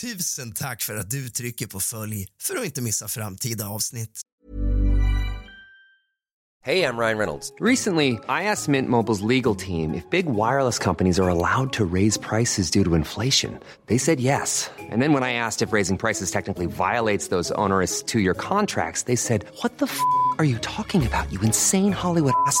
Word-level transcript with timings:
Tusen 0.00 0.52
tack 0.52 0.82
för 0.82 0.96
att 0.96 1.10
du 1.10 1.28
trycker 1.28 1.66
på 1.66 1.80
följ 1.80 2.26
för 2.40 2.56
att 2.56 2.64
inte 2.64 2.82
missa 2.82 3.08
framtida 3.08 3.68
avsnitt. 3.68 4.20
Hej, 6.64 6.78
jag 6.78 6.98
Ryan 6.98 7.18
Reynolds. 7.18 7.52
Recently, 7.60 8.12
I 8.12 8.42
asked 8.48 8.68
Mint 8.68 8.88
Mobile's 8.88 9.36
legal 9.36 9.56
team 9.56 9.94
if 9.94 10.10
big 10.10 10.26
wireless 10.26 10.78
companies 10.78 11.18
are 11.18 11.28
allowed 11.28 11.72
to 11.72 11.84
raise 11.94 12.20
prices 12.20 12.70
due 12.70 12.84
to 12.84 12.94
inflation. 12.94 13.58
They 13.86 13.98
said 13.98 14.20
yes. 14.20 14.70
And 14.92 15.02
then 15.02 15.12
when 15.12 15.22
I 15.22 15.32
asked 15.32 15.68
if 15.68 15.72
raising 15.72 15.98
prices 15.98 16.30
technically 16.30 16.66
violates 16.66 17.28
those 17.28 17.54
onerous 17.54 18.02
two 18.02 18.20
year 18.20 18.34
contracts, 18.34 19.04
they 19.04 19.16
said, 19.16 19.44
What 19.62 19.78
the 19.78 19.86
f 19.86 20.00
are 20.38 20.44
you 20.44 20.58
talking 20.58 21.06
about, 21.06 21.32
you 21.32 21.40
insane 21.40 21.92
Hollywood 21.92 22.34
ass? 22.46 22.60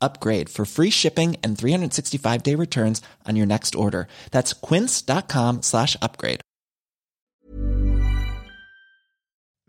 upgrade 0.00 0.48
for 0.48 0.64
free 0.64 0.90
shipping 0.90 1.36
and 1.44 1.58
365 1.58 2.42
day 2.42 2.54
returns 2.54 3.02
on 3.28 3.36
your 3.36 3.46
next 3.46 3.74
order. 3.74 4.06
That's 4.30 4.52
quince.com 4.68 5.62
slash 5.62 5.96
upgrade. 6.02 6.40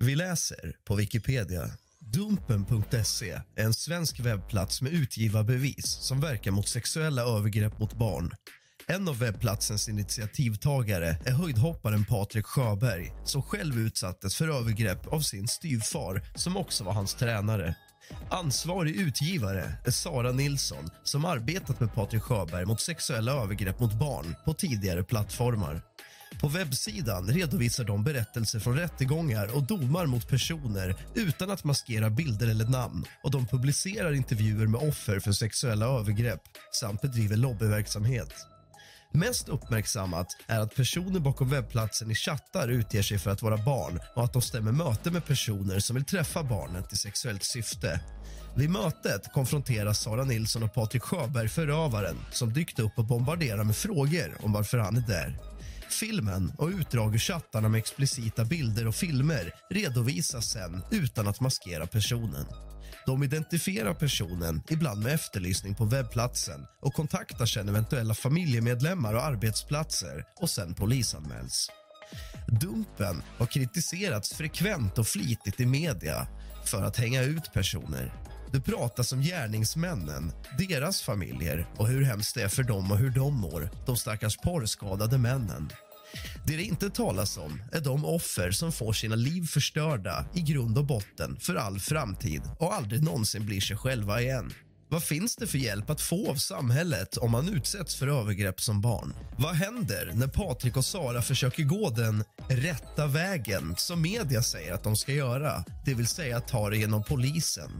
Vi 0.01 0.15
läser 0.15 0.75
på 0.83 0.95
Wikipedia. 0.95 1.71
Dumpen.se 1.99 3.31
är 3.55 3.65
en 3.65 3.73
svensk 3.73 4.19
webbplats 4.19 4.81
med 4.81 4.93
utgivarbevis 4.93 5.85
som 5.85 6.19
verkar 6.19 6.51
mot 6.51 6.67
sexuella 6.67 7.21
övergrepp 7.21 7.79
mot 7.79 7.93
barn. 7.93 8.31
En 8.87 9.07
av 9.07 9.19
webbplatsens 9.19 9.89
initiativtagare 9.89 11.17
är 11.25 11.31
höjdhopparen 11.31 12.05
Patrik 12.05 12.45
Sjöberg 12.45 13.13
som 13.25 13.43
själv 13.43 13.79
utsattes 13.79 14.35
för 14.35 14.47
övergrepp 14.59 15.07
av 15.07 15.19
sin 15.19 15.47
styvfar, 15.47 16.21
som 16.35 16.57
också 16.57 16.83
var 16.83 16.93
hans 16.93 17.13
tränare. 17.13 17.75
Ansvarig 18.29 18.95
utgivare 18.95 19.73
är 19.85 19.91
Sara 19.91 20.31
Nilsson 20.31 20.89
som 21.03 21.25
arbetat 21.25 21.79
med 21.79 21.93
Patrik 21.93 22.21
Sjöberg 22.21 22.65
mot 22.65 22.81
sexuella 22.81 23.31
övergrepp 23.31 23.79
mot 23.79 23.93
barn 23.93 24.35
på 24.45 24.53
tidigare 24.53 25.03
plattformar. 25.03 25.81
På 26.41 26.47
webbsidan 26.47 27.27
redovisar 27.27 27.83
de 27.83 28.03
berättelser 28.03 28.59
från 28.59 28.77
rättegångar 28.77 29.55
och 29.55 29.63
domar 29.63 30.05
mot 30.05 30.27
personer 30.27 30.95
utan 31.15 31.51
att 31.51 31.63
maskera 31.63 32.09
bilder 32.09 32.47
eller 32.47 32.65
namn 32.65 33.05
och 33.23 33.31
de 33.31 33.47
publicerar 33.47 34.13
intervjuer 34.13 34.67
med 34.67 34.81
offer 34.89 35.19
för 35.19 35.31
sexuella 35.31 35.85
övergrepp 35.85 36.41
samt 36.71 37.01
bedriver 37.01 37.37
lobbyverksamhet. 37.37 38.50
Mest 39.13 39.49
uppmärksammat 39.49 40.27
är 40.47 40.59
att 40.59 40.75
personer 40.75 41.19
bakom 41.19 41.49
webbplatsen 41.49 42.11
i 42.11 42.15
chattar 42.15 42.67
utger 42.67 43.01
sig 43.01 43.19
för 43.19 43.31
att 43.31 43.41
vara 43.41 43.57
barn 43.57 43.99
och 44.15 44.23
att 44.23 44.33
de 44.33 44.41
stämmer 44.41 44.71
möte 44.71 45.11
med 45.11 45.25
personer 45.25 45.79
som 45.79 45.95
vill 45.95 46.05
träffa 46.05 46.43
barnet 46.43 46.93
i 46.93 46.95
sexuellt 46.95 47.43
syfte. 47.43 47.99
Vid 48.55 48.69
mötet 48.69 49.33
konfronteras 49.33 49.99
Sara 49.99 50.23
Nilsson 50.23 50.63
och 50.63 50.73
Patrik 50.73 51.01
Sjöberg 51.01 51.49
förövaren 51.49 52.15
som 52.31 52.53
dykt 52.53 52.79
upp 52.79 52.91
och 52.97 53.05
bombarderar 53.05 53.63
med 53.63 53.75
frågor 53.75 54.37
om 54.43 54.53
varför 54.53 54.77
han 54.77 54.97
är 54.97 55.07
där. 55.07 55.37
Filmen 55.89 56.53
och 56.57 56.67
utdrag 56.67 57.15
ur 57.15 57.19
chattarna 57.19 57.69
med 57.69 57.79
explicita 57.79 58.45
bilder 58.45 58.87
och 58.87 58.95
filmer 58.95 59.53
redovisas 59.69 60.45
sen 60.45 60.83
utan 60.91 61.27
att 61.27 61.39
maskera 61.39 61.87
personen. 61.87 62.45
De 63.05 63.23
identifierar 63.23 63.93
personen, 63.93 64.61
ibland 64.69 65.03
med 65.03 65.13
efterlysning 65.13 65.75
på 65.75 65.85
webbplatsen 65.85 66.65
och 66.81 66.93
kontaktar 66.93 67.45
sen 67.45 67.69
eventuella 67.69 68.13
familjemedlemmar 68.13 69.13
och 69.13 69.23
arbetsplatser 69.23 70.25
och 70.41 70.49
sen 70.49 70.73
polisanmäls. 70.73 71.69
Dumpen 72.47 73.23
har 73.37 73.45
kritiserats 73.45 74.33
frekvent 74.33 74.97
och 74.97 75.07
flitigt 75.07 75.59
i 75.59 75.65
media 75.65 76.27
för 76.65 76.83
att 76.83 76.97
hänga 76.97 77.23
ut 77.23 77.53
personer. 77.53 78.13
Det 78.51 78.61
pratas 78.61 79.11
om 79.13 79.21
gärningsmännen, 79.21 80.31
deras 80.57 81.01
familjer 81.01 81.67
och 81.77 81.87
hur 81.87 82.03
hemskt 82.03 82.35
det 82.35 82.43
är 82.43 82.47
för 82.47 82.63
dem 82.63 82.91
och 82.91 82.97
hur 82.97 83.09
de 83.09 83.35
mår, 83.35 83.69
de 83.85 83.97
stackars 83.97 84.37
porrskadade 84.37 85.17
männen. 85.17 85.69
Det 86.47 86.55
det 86.55 86.63
inte 86.63 86.89
talas 86.89 87.37
om 87.37 87.61
är 87.71 87.81
de 87.81 88.05
offer 88.05 88.51
som 88.51 88.71
får 88.71 88.93
sina 88.93 89.15
liv 89.15 89.47
förstörda 89.47 90.25
i 90.33 90.41
grund 90.41 90.77
och 90.77 90.85
botten 90.85 91.37
för 91.39 91.55
all 91.55 91.79
framtid 91.79 92.41
och 92.59 92.73
aldrig 92.73 93.03
någonsin 93.03 93.45
blir 93.45 93.61
sig 93.61 93.77
själva 93.77 94.21
igen. 94.21 94.53
Vad 94.91 95.03
finns 95.03 95.35
det 95.35 95.47
för 95.47 95.57
hjälp 95.57 95.89
att 95.89 96.01
få 96.01 96.29
av 96.29 96.35
samhället 96.35 97.17
om 97.17 97.31
man 97.31 97.49
utsätts 97.49 97.95
för 97.95 98.07
övergrepp 98.07 98.61
som 98.61 98.81
barn? 98.81 99.13
Vad 99.37 99.55
händer 99.55 100.11
när 100.13 100.27
Patrik 100.27 100.77
och 100.77 100.85
Sara 100.85 101.21
försöker 101.21 101.63
gå 101.63 101.89
den 101.89 102.23
rätta 102.49 103.07
vägen 103.07 103.75
som 103.77 104.01
media 104.01 104.43
säger 104.43 104.73
att 104.73 104.83
de 104.83 104.95
ska 104.95 105.13
göra? 105.13 105.63
Det 105.85 105.93
vill 105.93 106.07
säga 106.07 106.39
ta 106.39 106.69
det 106.69 106.77
genom 106.77 107.03
polisen. 107.03 107.71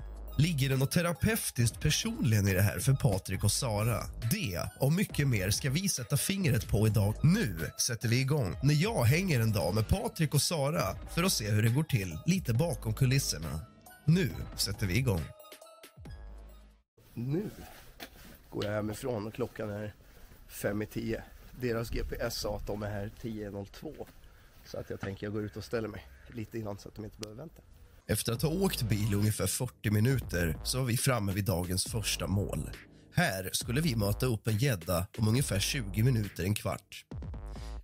Ligger 0.41 0.69
det 0.69 0.77
något 0.77 0.91
terapeutiskt 0.91 1.79
personligen 1.79 2.47
i 2.47 2.53
det 2.53 2.61
här 2.61 2.79
för 2.79 2.93
Patrik 2.93 3.43
och 3.43 3.51
Sara? 3.51 4.03
Det 4.31 4.69
och 4.79 4.93
mycket 4.93 5.27
mer 5.27 5.49
ska 5.49 5.69
vi 5.69 5.89
sätta 5.89 6.17
fingret 6.17 6.67
på 6.67 6.87
idag. 6.87 7.15
Nu 7.23 7.57
sätter 7.77 8.07
vi 8.07 8.19
igång 8.19 8.55
när 8.63 8.73
jag 8.73 9.03
hänger 9.03 9.39
en 9.39 9.51
dag 9.51 9.75
med 9.75 9.87
Patrik 9.87 10.33
och 10.33 10.41
Sara 10.41 10.95
för 11.15 11.23
att 11.23 11.31
se 11.31 11.51
hur 11.51 11.63
det 11.63 11.69
går 11.69 11.83
till 11.83 12.17
lite 12.25 12.53
bakom 12.53 12.93
kulisserna. 12.93 13.59
Nu 14.05 14.29
sätter 14.55 14.87
vi 14.87 14.97
igång. 14.97 15.21
Nu 17.13 17.49
går 18.49 18.65
jag 18.65 18.71
hemifrån 18.71 19.27
och 19.27 19.33
klockan 19.33 19.69
är 19.69 19.93
fem 20.47 20.81
i 20.81 20.85
tio. 20.85 21.23
Deras 21.59 21.89
GPS 21.89 22.35
sa 22.35 22.57
att 22.57 22.67
de 22.67 22.83
är 22.83 22.89
här 22.89 23.11
10.02. 23.21 24.07
Så 24.65 24.77
att 24.77 24.89
jag 24.89 24.99
tänker 24.99 25.25
jag 25.25 25.33
går 25.33 25.43
ut 25.43 25.57
och 25.57 25.63
ställer 25.63 25.87
mig 25.87 26.07
lite 26.27 26.57
innan 26.57 26.77
så 26.77 26.89
att 26.89 26.95
de 26.95 27.05
inte 27.05 27.19
behöver 27.19 27.37
vänta. 27.37 27.61
Efter 28.11 28.33
att 28.33 28.41
ha 28.41 28.49
åkt 28.49 28.81
bil 28.81 29.13
i 29.13 29.15
ungefär 29.15 29.47
40 29.47 29.91
minuter 29.91 30.57
så 30.63 30.79
var 30.79 30.85
vi 30.85 30.97
framme 30.97 31.31
vid 31.31 31.45
dagens 31.45 31.85
första 31.85 32.27
mål. 32.27 32.69
Här 33.15 33.49
skulle 33.53 33.81
vi 33.81 33.95
möta 33.95 34.25
upp 34.25 34.47
en 34.47 34.57
gädda 34.57 35.07
om 35.17 35.27
ungefär 35.27 35.59
20 35.59 36.03
minuter, 36.03 36.43
en 36.43 36.53
kvart. 36.53 37.05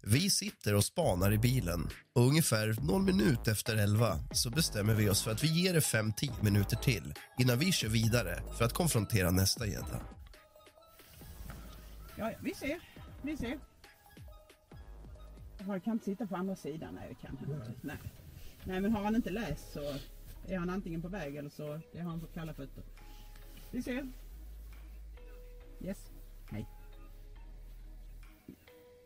Vi 0.03 0.29
sitter 0.29 0.75
och 0.75 0.85
spanar 0.85 1.31
i 1.31 1.37
bilen 1.37 1.89
och 2.13 2.21
ungefär 2.21 2.75
någon 2.81 3.05
minut 3.05 3.47
efter 3.47 3.75
11 3.75 4.19
så 4.31 4.49
bestämmer 4.49 4.93
vi 4.93 5.09
oss 5.09 5.23
för 5.23 5.31
att 5.31 5.43
vi 5.43 5.47
ger 5.47 5.73
det 5.73 5.79
5-10 5.79 6.43
minuter 6.43 6.75
till 6.75 7.13
innan 7.39 7.59
vi 7.59 7.71
kör 7.71 7.89
vidare 7.89 8.39
för 8.57 8.65
att 8.65 8.73
konfrontera 8.73 9.31
nästa 9.31 9.67
gädda. 9.67 10.01
Ja, 12.15 12.31
ja, 12.31 12.37
vi 12.41 12.53
ser. 12.53 12.79
Vi 13.21 13.37
ser. 13.37 13.59
Jag 15.67 15.83
kan 15.83 15.93
inte 15.93 16.05
sitta 16.05 16.27
på 16.27 16.35
andra 16.35 16.55
sidan. 16.55 16.95
Nej, 16.95 17.07
det 17.09 17.27
kan 17.27 17.37
han 17.37 17.55
inte. 17.55 17.73
Nej. 17.81 17.97
Nej, 18.63 18.81
men 18.81 18.91
har 18.91 19.03
han 19.03 19.15
inte 19.15 19.29
läst 19.29 19.73
så 19.73 19.95
är 20.47 20.57
han 20.57 20.69
antingen 20.69 21.01
på 21.01 21.07
väg 21.07 21.35
eller 21.35 21.49
så 21.49 21.81
är 21.93 22.01
han 22.01 22.19
på 22.19 22.27
kalla 22.27 22.53
fötter. 22.53 22.83
Vi 23.71 23.81
ser. 23.81 24.11
Yes. 25.81 26.11
Hej. 26.49 26.67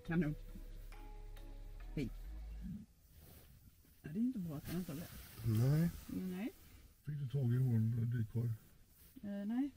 Kanon. 0.07 0.35
Hej. 1.95 2.09
Ja, 4.01 4.09
det 4.13 4.19
är 4.19 4.21
inte 4.21 4.39
bra 4.39 4.57
att 4.57 4.67
han 4.67 4.75
inte 4.79 4.91
har 4.91 4.99
läst. 4.99 5.11
Nej. 5.45 5.89
Nej. 6.07 6.49
Fick 7.05 7.19
du 7.19 7.29
tag 7.29 7.53
i 7.53 7.57
hon 7.57 8.11
decoy? 8.17 8.49
Eh, 9.23 9.45
nej. 9.45 9.69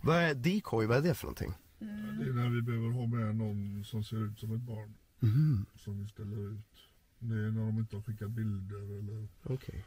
Vad 0.00 0.16
är 0.16 0.34
decoy? 0.34 0.86
Vad 0.86 0.96
är 0.98 1.02
det 1.02 1.14
för 1.14 1.26
någonting? 1.26 1.52
Det 1.78 1.84
är 2.24 2.32
när 2.32 2.48
vi 2.48 2.62
behöver 2.62 2.90
ha 2.90 3.06
med 3.06 3.36
någon 3.36 3.84
som 3.84 4.04
ser 4.04 4.26
ut 4.26 4.38
som 4.38 4.54
ett 4.54 4.60
barn. 4.60 4.94
Mhm. 5.20 5.66
Som 5.76 6.02
vi 6.02 6.08
ställer 6.08 6.52
ut. 6.52 6.88
Det 7.18 7.34
är 7.34 7.50
när 7.50 7.66
de 7.66 7.78
inte 7.78 7.96
har 7.96 8.02
skickat 8.02 8.30
bilder 8.30 8.98
eller, 8.98 9.28
Okej. 9.42 9.84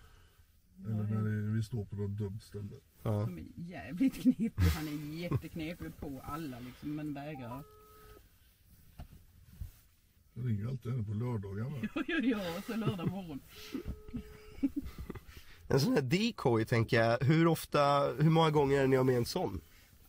Eller 0.85 1.03
när 1.03 1.23
det, 1.29 1.55
vi 1.55 1.63
står 1.63 1.85
på 1.85 1.95
något 1.95 2.17
dumt 2.17 2.39
ställe. 2.39 2.75
Ja. 3.03 3.11
De 3.11 3.37
är 3.37 3.45
jävligt 3.55 4.21
knepiga. 4.21 4.69
Han 4.75 4.87
är 4.87 5.17
jätteknepig 5.17 5.97
på 5.97 6.21
alla 6.23 6.59
liksom 6.59 6.95
men 6.95 7.13
vägrar. 7.13 7.63
Jag 10.33 10.47
ringer 10.47 10.67
alltid 10.67 10.91
henne 10.91 11.03
på 11.03 11.13
lördagarna. 11.13 11.77
ja, 12.23 12.61
så 12.67 12.75
lördag 12.75 13.07
morgon. 13.09 13.39
En 15.67 15.79
sån 15.79 15.93
här 15.93 16.01
decoy 16.01 16.65
tänker 16.65 17.01
jag, 17.01 17.19
hur 17.19 17.47
ofta, 17.47 18.13
hur 18.19 18.29
många 18.29 18.49
gånger 18.51 18.79
är 18.83 18.87
ni 18.87 18.95
har 18.95 19.03
med 19.03 19.17
en 19.17 19.25
sån? 19.25 19.61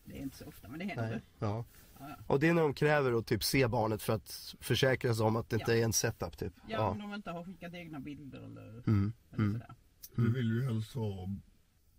Det 0.04 0.18
är 0.18 0.22
inte 0.22 0.36
så 0.36 0.44
ofta 0.44 0.68
men 0.68 0.78
det 0.78 0.84
händer. 0.84 1.22
Ja. 1.38 1.64
Ja, 1.98 2.08
ja. 2.08 2.16
Och 2.26 2.40
det 2.40 2.48
är 2.48 2.54
när 2.54 2.62
de 2.62 2.74
kräver 2.74 3.12
att 3.18 3.26
typ 3.26 3.44
se 3.44 3.68
barnet 3.68 4.02
för 4.02 4.12
att 4.12 4.54
försäkra 4.60 5.14
sig 5.14 5.26
om 5.26 5.36
att 5.36 5.50
det 5.50 5.56
inte 5.56 5.72
Ja. 5.72 5.78
är 5.78 5.84
en 5.84 5.92
setup 5.92 6.38
typ? 6.38 6.52
Ja, 6.68 6.88
om 6.88 6.98
de 6.98 7.14
inte 7.14 7.30
har 7.30 7.44
skickat 7.44 7.74
egna 7.74 8.00
bilder 8.00 8.38
eller, 8.38 8.68
Mm. 8.86 9.12
eller 9.30 9.38
Mm. 9.44 9.52
sådär. 9.52 9.74
Vi 10.16 10.28
vill 10.28 10.46
ju 10.52 10.64
helst 10.64 10.94
ha 10.94 11.28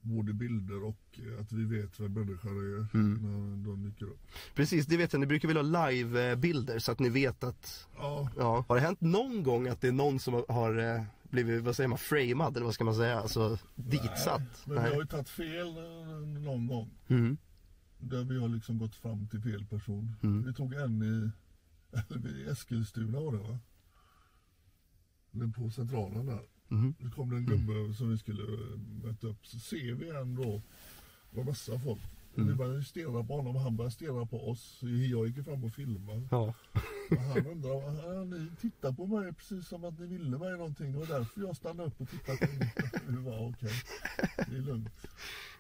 både 0.02 0.34
bilder 0.34 0.84
och 0.84 1.20
att 1.40 1.52
vi 1.52 1.66
vet 1.66 2.00
vem 2.00 2.14
människan 2.14 2.52
är 2.58 2.88
Mm. 2.98 3.14
när 3.22 3.68
de 3.70 3.84
dyker 3.84 4.06
upp. 4.06 4.20
Precis, 4.56 4.86
det 4.86 4.98
vet 4.98 5.14
jag. 5.14 5.20
Ni 5.20 5.26
brukar 5.26 5.48
väl 5.48 5.58
ha 5.74 5.88
live-bilder 5.90 6.80
så 6.80 6.92
att 6.92 7.00
ni 7.00 7.10
vet 7.10 7.44
att, 7.44 7.88
Ja, 7.98 8.30
ja. 8.38 8.66
Har 8.68 8.76
det 8.76 8.82
hänt 8.82 9.02
någon 9.02 9.44
gång 9.44 9.68
att 9.68 9.82
det 9.82 9.88
är 9.88 9.92
någon 9.92 10.20
som 10.20 10.44
har 10.50 10.78
eh, 10.96 11.04
blivit, 11.24 11.64
vad 11.64 11.76
säger 11.76 11.88
man, 11.88 11.98
framad 11.98 12.56
eller 12.58 12.66
vad 12.66 12.74
ska 12.76 12.84
man 12.84 12.96
säga? 12.96 13.20
Alltså 13.20 13.58
ditsatt? 13.76 14.66
men 14.66 14.84
vi 14.84 14.90
har 14.90 15.02
ju 15.02 15.06
tagit 15.08 15.30
fel 15.30 15.68
eh, 15.68 16.28
någon 16.44 16.68
gång. 16.68 16.90
Mm. 17.08 17.38
Där 18.00 18.24
vi 18.24 18.40
har 18.40 18.48
liksom 18.48 18.78
gått 18.78 18.96
fram 18.96 19.28
till 19.28 19.42
fel 19.42 19.66
person. 19.66 20.16
Mm. 20.24 20.44
Vi 20.44 20.54
tog 20.54 20.74
en 20.74 21.04
i, 21.04 21.32
i 22.30 22.50
Eskilstuna 22.50 23.20
var 23.20 23.32
det 23.32 23.38
va? 23.38 23.60
Den 25.32 25.54
på 25.54 25.70
centralen 25.70 26.26
där. 26.26 26.42
Mhm. 26.74 26.94
Det 27.00 27.10
kom 27.16 27.30
det 27.30 27.36
en 27.38 27.46
gubbe 27.46 27.94
som 27.94 28.10
vi 28.10 28.18
skulle 28.18 28.44
eh, 28.44 28.78
möta 29.04 29.28
upp. 29.28 29.48
Så 29.48 29.60
ser 29.60 29.94
vi 29.94 30.10
en 30.10 30.36
då. 30.36 30.62
Det 31.32 31.38
var 31.38 31.44
massa 31.44 31.80
folk. 31.80 32.02
Mm. 32.38 32.50
Vi 32.50 32.56
började 32.56 32.84
stirra 32.84 33.24
på 33.24 33.36
honom 33.36 33.56
och 33.56 33.62
han 33.62 33.76
började 33.78 33.94
stirra 33.96 34.26
på 34.26 34.50
oss. 34.50 34.80
Jag 35.12 35.28
gick 35.28 35.46
fram 35.46 35.64
och 35.64 35.74
filmade. 35.74 36.28
Ja. 36.32 36.54
Och 37.12 37.18
han 37.18 37.48
undrade, 37.48 38.20
"Ah, 38.20 38.24
ni 38.24 38.50
tittar 38.62 38.92
på 38.92 39.08
mig 39.08 39.34
precis 39.34 39.68
som 39.68 39.84
att 39.86 40.00
ni 40.00 40.08
ville 40.08 40.38
mig 40.38 40.52
någonting. 40.52 40.92
Det 40.92 40.98
var 41.00 41.06
därför 41.06 41.42
jag 41.42 41.56
stannade 41.56 41.88
upp 41.90 42.02
och 42.02 42.10
tittade 42.10 42.38
på 42.38 42.44
er. 42.46 43.12
Det 43.12 43.20
var 43.30 43.50
okej. 43.50 43.72
Det 44.50 44.56
är 44.58 44.62
lugnt. 44.62 44.90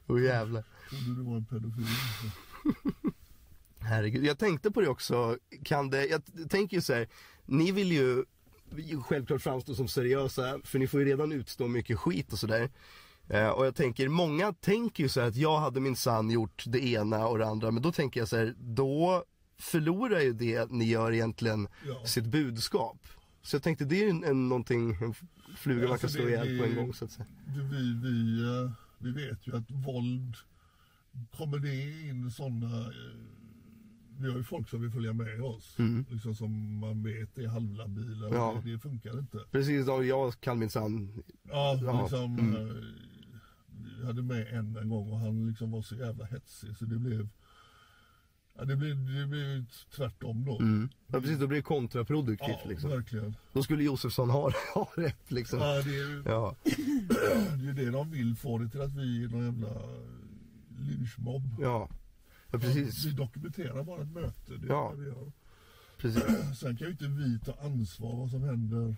Åh 0.07 0.23
jävlar. 0.23 0.63
Trodde 0.89 1.15
du 1.21 1.23
var 1.29 1.35
en 1.37 1.45
pedofil. 1.45 1.85
Herregud, 3.79 4.25
jag 4.25 4.37
tänkte 4.39 4.71
på 4.71 4.81
det 4.81 4.87
också. 4.87 5.37
Kan 5.63 5.89
det, 5.89 6.05
jag 6.05 6.49
tänker 6.49 6.77
ju 6.77 6.81
så 6.81 6.93
här, 6.93 7.07
ni 7.45 7.71
vill 7.71 7.91
ju 7.91 8.23
självklart 9.03 9.41
framstå 9.41 9.75
som 9.75 9.87
seriösa 9.87 10.59
för 10.63 10.79
ni 10.79 10.87
får 10.87 10.99
ju 10.99 11.05
redan 11.05 11.31
utstå 11.31 11.67
mycket 11.67 11.99
skit 11.99 12.33
och 12.33 12.39
sådär. 12.39 12.69
Eh, 13.29 13.47
och 13.49 13.65
jag 13.65 13.75
tänker, 13.75 14.07
många 14.09 14.53
tänker 14.53 15.03
ju 15.03 15.09
så 15.09 15.21
här 15.21 15.27
att 15.27 15.35
jag 15.35 15.59
hade 15.59 15.79
min 15.79 15.95
sann 15.95 16.29
gjort 16.29 16.63
det 16.67 16.85
ena 16.85 17.27
och 17.27 17.37
det 17.37 17.47
andra 17.47 17.71
men 17.71 17.83
då 17.83 17.91
tänker 17.91 18.19
jag 18.19 18.27
så 18.27 18.37
här, 18.37 18.53
då 18.59 19.23
förlorar 19.59 20.19
ju 20.19 20.33
det 20.33 20.71
ni 20.71 20.85
gör 20.85 21.11
egentligen 21.11 21.67
Ja. 21.87 22.05
sitt 22.05 22.25
budskap. 22.25 23.07
Så 23.41 23.55
jag 23.55 23.63
tänkte 23.63 23.85
det 23.85 24.03
är 24.05 24.09
en, 24.09 24.23
en, 24.23 24.49
någonting, 24.49 24.91
en 25.01 25.13
fluga 25.57 25.83
man 25.83 25.91
Alltså, 25.91 26.07
kan 26.07 26.13
slå 26.13 26.25
det- 26.25 26.29
ihjäl 26.31 26.59
på 26.59 26.65
en 26.65 26.75
gång 26.75 26.93
så 26.93 27.05
att 27.05 27.11
säga. 27.11 27.25
Vi, 27.47 27.93
vi, 28.03 28.43
eh, 28.43 28.71
vi 28.97 29.11
vet 29.11 29.47
ju 29.47 29.55
att 29.57 29.71
våld, 29.71 30.35
kommer 31.37 31.57
det 31.59 31.75
in 32.09 32.31
sådana... 32.31 32.85
Vi 34.23 34.29
har 34.29 34.37
ju 34.37 34.43
folk 34.43 34.69
som 34.69 34.81
vill 34.81 34.91
följa 34.91 35.13
med 35.13 35.41
oss. 35.41 35.77
Liksom 36.09 36.35
som 36.35 36.79
man 36.79 37.03
vet 37.03 37.37
är 37.37 37.47
halvlabila. 37.47 38.27
Mm. 38.27 38.39
Ja. 38.39 38.61
Det, 38.63 38.71
det 38.71 38.79
funkar 38.79 39.19
inte. 39.19 39.39
Precis, 39.51 39.87
ja, 39.87 40.03
jag 40.03 40.41
kan 40.41 40.59
min 40.59 40.69
sann, 40.69 41.23
Ja, 41.43 41.79
Ja, 41.83 42.01
liksom. 42.01 42.39
mm. 42.39 42.55
eh, 42.55 42.73
Vi 43.99 44.05
hade 44.05 44.21
med 44.21 44.47
en 44.47 44.75
en 44.77 44.89
gång 44.89 45.11
och 45.11 45.19
han 45.19 45.47
liksom 45.47 45.71
var 45.71 45.81
så 45.81 45.95
jävla 45.95 46.25
hetsig 46.25 46.77
så 46.77 46.85
det 46.85 46.99
blev... 46.99 47.29
Ja, 48.57 48.65
det 48.65 48.75
blev, 48.75 48.95
det 49.05 49.27
blev 49.27 49.65
tvärtom 49.95 50.45
då. 50.45 50.59
ja 51.07 51.19
precis 51.21 51.39
då 51.39 51.47
blir 51.47 51.57
det 51.57 51.63
kontraproduktivt 51.63 52.57
Ja, 52.63 52.69
liksom. 52.69 52.89
verkligen. 52.89 53.35
Då 53.53 53.63
skulle 53.63 53.83
Josefsson 53.83 54.29
ha, 54.29 54.51
ha 54.73 54.89
rätt 54.95 55.31
liksom. 55.31 55.59
Ja, 55.59 55.81
det 55.81 55.89
är 55.89 56.09
ju 56.09 56.23
Ja. 56.25 56.55
det, 57.63 57.69
är 57.69 57.73
det 57.73 57.91
de 57.91 58.11
vill 58.11 58.35
få 58.35 58.57
det 58.57 58.69
till 58.69 58.81
att 58.81 58.93
vi 58.93 59.23
är 59.23 59.27
någon 59.27 59.45
jävla 59.45 59.69
lynchmobb. 60.79 61.43
Ja, 61.61 61.89
ja 62.53 62.59
precis. 62.59 63.05
Vi 63.05 63.11
dokumenterar 63.11 63.83
bara 63.83 64.01
ett 64.01 64.11
möte. 64.11 64.57
Det 64.57 64.65
är 64.67 64.69
Ja. 64.69 64.93
det 64.95 65.01
vi 65.01 65.07
gör. 65.07 65.31
precis. 65.97 66.23
Sen 66.59 66.77
kan 66.77 66.87
ju 66.87 66.91
inte 66.91 67.07
vi 67.07 67.39
ta 67.39 67.53
ansvar 67.61 68.17
vad 68.17 68.29
som 68.29 68.43
händer. 68.43 68.95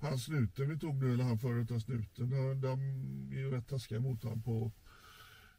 Han 0.00 0.18
snuten 0.18 0.68
vi 0.68 0.78
tog 0.78 0.94
nu, 1.02 1.12
eller 1.14 1.24
han 1.24 1.38
före 1.38 1.60
detta 1.60 1.80
snuten, 1.80 2.30
de, 2.30 2.60
de 2.60 2.80
är 3.32 3.38
ju 3.38 3.50
rätt 3.50 3.68
taskiga 3.68 4.00
mot 4.00 4.22
honom 4.22 4.42
på 4.42 4.72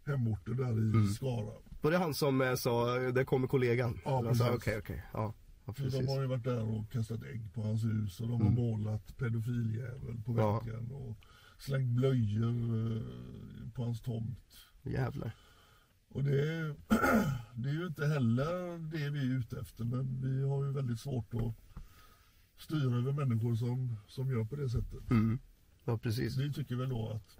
hemorten 0.05 0.57
där 0.57 0.65
i 0.71 0.71
Mm. 0.91 1.07
Skara. 1.07 1.53
Var 1.81 1.91
det 1.91 1.97
han 1.97 2.13
som 2.13 2.41
eh, 2.41 2.55
sa, 2.55 2.95
där 2.99 3.23
kommer 3.23 3.47
kollegan? 3.47 3.99
Ja, 4.05 4.21
precis. 4.23 4.47
Okej, 4.55 4.77
okej. 4.77 5.03
Ja, 5.13 5.33
ja, 5.65 5.73
För 5.73 5.83
precis. 5.83 5.99
de 5.99 6.07
har 6.07 6.21
ju 6.21 6.27
varit 6.27 6.43
där 6.43 6.63
och 6.63 6.91
kastat 6.91 7.23
ägg 7.23 7.53
på 7.53 7.61
hans 7.61 7.83
hus 7.83 8.19
och 8.19 8.27
de 8.27 8.41
har 8.41 8.49
målat 8.49 9.17
pedofiljävel 9.17 10.21
på 10.25 10.37
Ja. 10.37 10.59
väggen 10.59 10.91
och 10.91 11.17
slängt 11.57 11.89
blöjor 11.95 12.87
eh, 12.97 13.01
på 13.73 13.83
hans 13.83 14.01
tomt. 14.01 14.57
Jävlar. 14.83 15.31
Och 16.09 16.23
det 16.23 16.53
är, 16.53 16.75
det 17.55 17.69
är 17.69 17.73
ju 17.73 17.87
inte 17.87 18.07
heller 18.07 18.77
det 18.77 19.09
vi 19.09 19.19
är 19.19 19.37
ute 19.39 19.59
efter 19.59 19.83
men 19.83 20.21
vi 20.21 20.43
har 20.43 20.65
ju 20.65 20.71
väldigt 20.71 20.99
svårt 20.99 21.33
att 21.33 21.55
styra 22.57 22.97
över 22.97 23.11
människor 23.11 23.55
som, 23.55 23.95
som 24.07 24.31
gör 24.31 24.43
på 24.43 24.55
det 24.55 24.69
sättet. 24.69 25.11
Mm. 25.11 25.39
Ja, 25.85 25.97
precis. 25.97 26.37
Vi 26.37 26.53
tycker 26.53 26.75
väl 26.75 26.89
då 26.89 27.09
att 27.09 27.37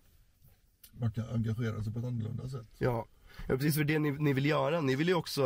man 0.91 1.11
kan 1.11 1.29
engagera 1.29 1.83
sig 1.83 1.93
på 1.93 1.99
ett 1.99 2.05
annorlunda 2.05 2.49
sätt. 2.49 2.67
Ja. 2.77 3.07
ja, 3.47 3.55
precis 3.55 3.75
för 3.75 3.83
det 3.83 3.99
ni, 3.99 4.11
ni 4.11 4.33
vill 4.33 4.45
göra. 4.45 4.81
Ni 4.81 4.95
vill 4.95 5.07
ju 5.07 5.13
också 5.13 5.41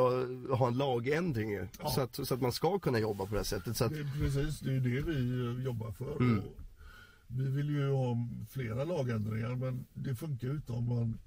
ha 0.49 0.67
en 0.67 0.77
lagändring 0.77 1.49
ju. 1.49 1.67
Ja. 1.79 1.89
Så, 1.89 2.01
att, 2.01 2.27
så 2.27 2.33
att 2.33 2.41
man 2.41 2.51
ska 2.51 2.79
kunna 2.79 2.99
jobba 2.99 3.25
på 3.25 3.31
det 3.31 3.39
här 3.39 3.43
sättet. 3.43 3.77
Så 3.77 3.85
att, 3.85 3.93
Det 3.93 3.99
är 3.99 4.19
precis, 4.19 4.59
det 4.59 4.75
är 4.75 4.79
det 4.79 5.01
vi 5.01 5.45
eh, 5.45 5.65
jobbar 5.65 5.91
för. 5.91 6.15
Mm. 6.15 6.41
Vi 7.27 7.47
vill 7.47 7.69
ju 7.69 7.91
ha 7.91 8.17
flera 8.49 8.83
lagändringar 8.83 9.55
men 9.55 9.85
det 9.93 10.15
funkar 10.15 10.47
ju 10.47 10.53
inte 10.53 10.71
om 10.71 10.89
man 10.89 11.17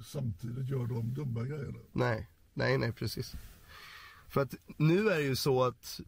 samtidigt 0.00 0.68
gör 0.70 0.86
de 0.86 1.14
dumma 1.14 1.42
grejerna. 1.44 1.78
nej, 1.92 2.28
nej, 2.54 2.78
nej, 2.78 2.92
precis. 2.92 3.34
För 4.28 4.40
att 4.40 4.54
nu 4.76 5.08
är 5.08 5.16
det 5.16 5.22
ju 5.24 5.36
så 5.36 5.62
att 5.64 6.00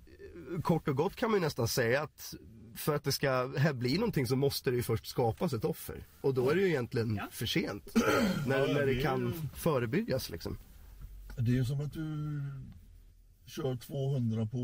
eh, 0.55 0.61
kort 0.63 0.89
och 0.89 0.97
gott 0.97 1.17
kan 1.17 1.31
man 1.31 1.41
ju 1.41 1.45
nästan 1.45 1.69
säga 1.69 2.03
att 2.03 2.35
för 2.77 2.95
att 2.95 3.05
det 3.05 3.13
ska 3.13 3.53
här 3.59 3.73
bli 3.73 3.95
någonting 3.99 4.27
så 4.27 4.37
måste 4.37 4.71
det 4.71 4.77
ju 4.77 4.83
först 4.83 5.07
skapas 5.07 5.53
ett 5.53 5.65
offer. 5.65 6.07
Och 6.21 6.35
då 6.35 6.51
är 6.51 6.55
det 6.55 6.61
ju 6.61 6.69
egentligen 6.69 7.17
Ja. 7.17 7.29
för 7.33 7.47
sent. 7.47 7.93
när, 8.47 8.59
Ja, 8.69 8.75
när 8.75 8.87
det 8.87 9.03
kan 9.03 9.21
ju- 9.27 9.33
förebyggas 9.55 10.31
liksom. 10.31 10.59
Det 11.37 11.51
är 11.51 11.55
ju 11.55 11.65
som 11.65 11.81
att 11.81 11.93
du 11.93 12.41
kör 13.47 13.77
200 13.77 14.47
på 14.47 14.57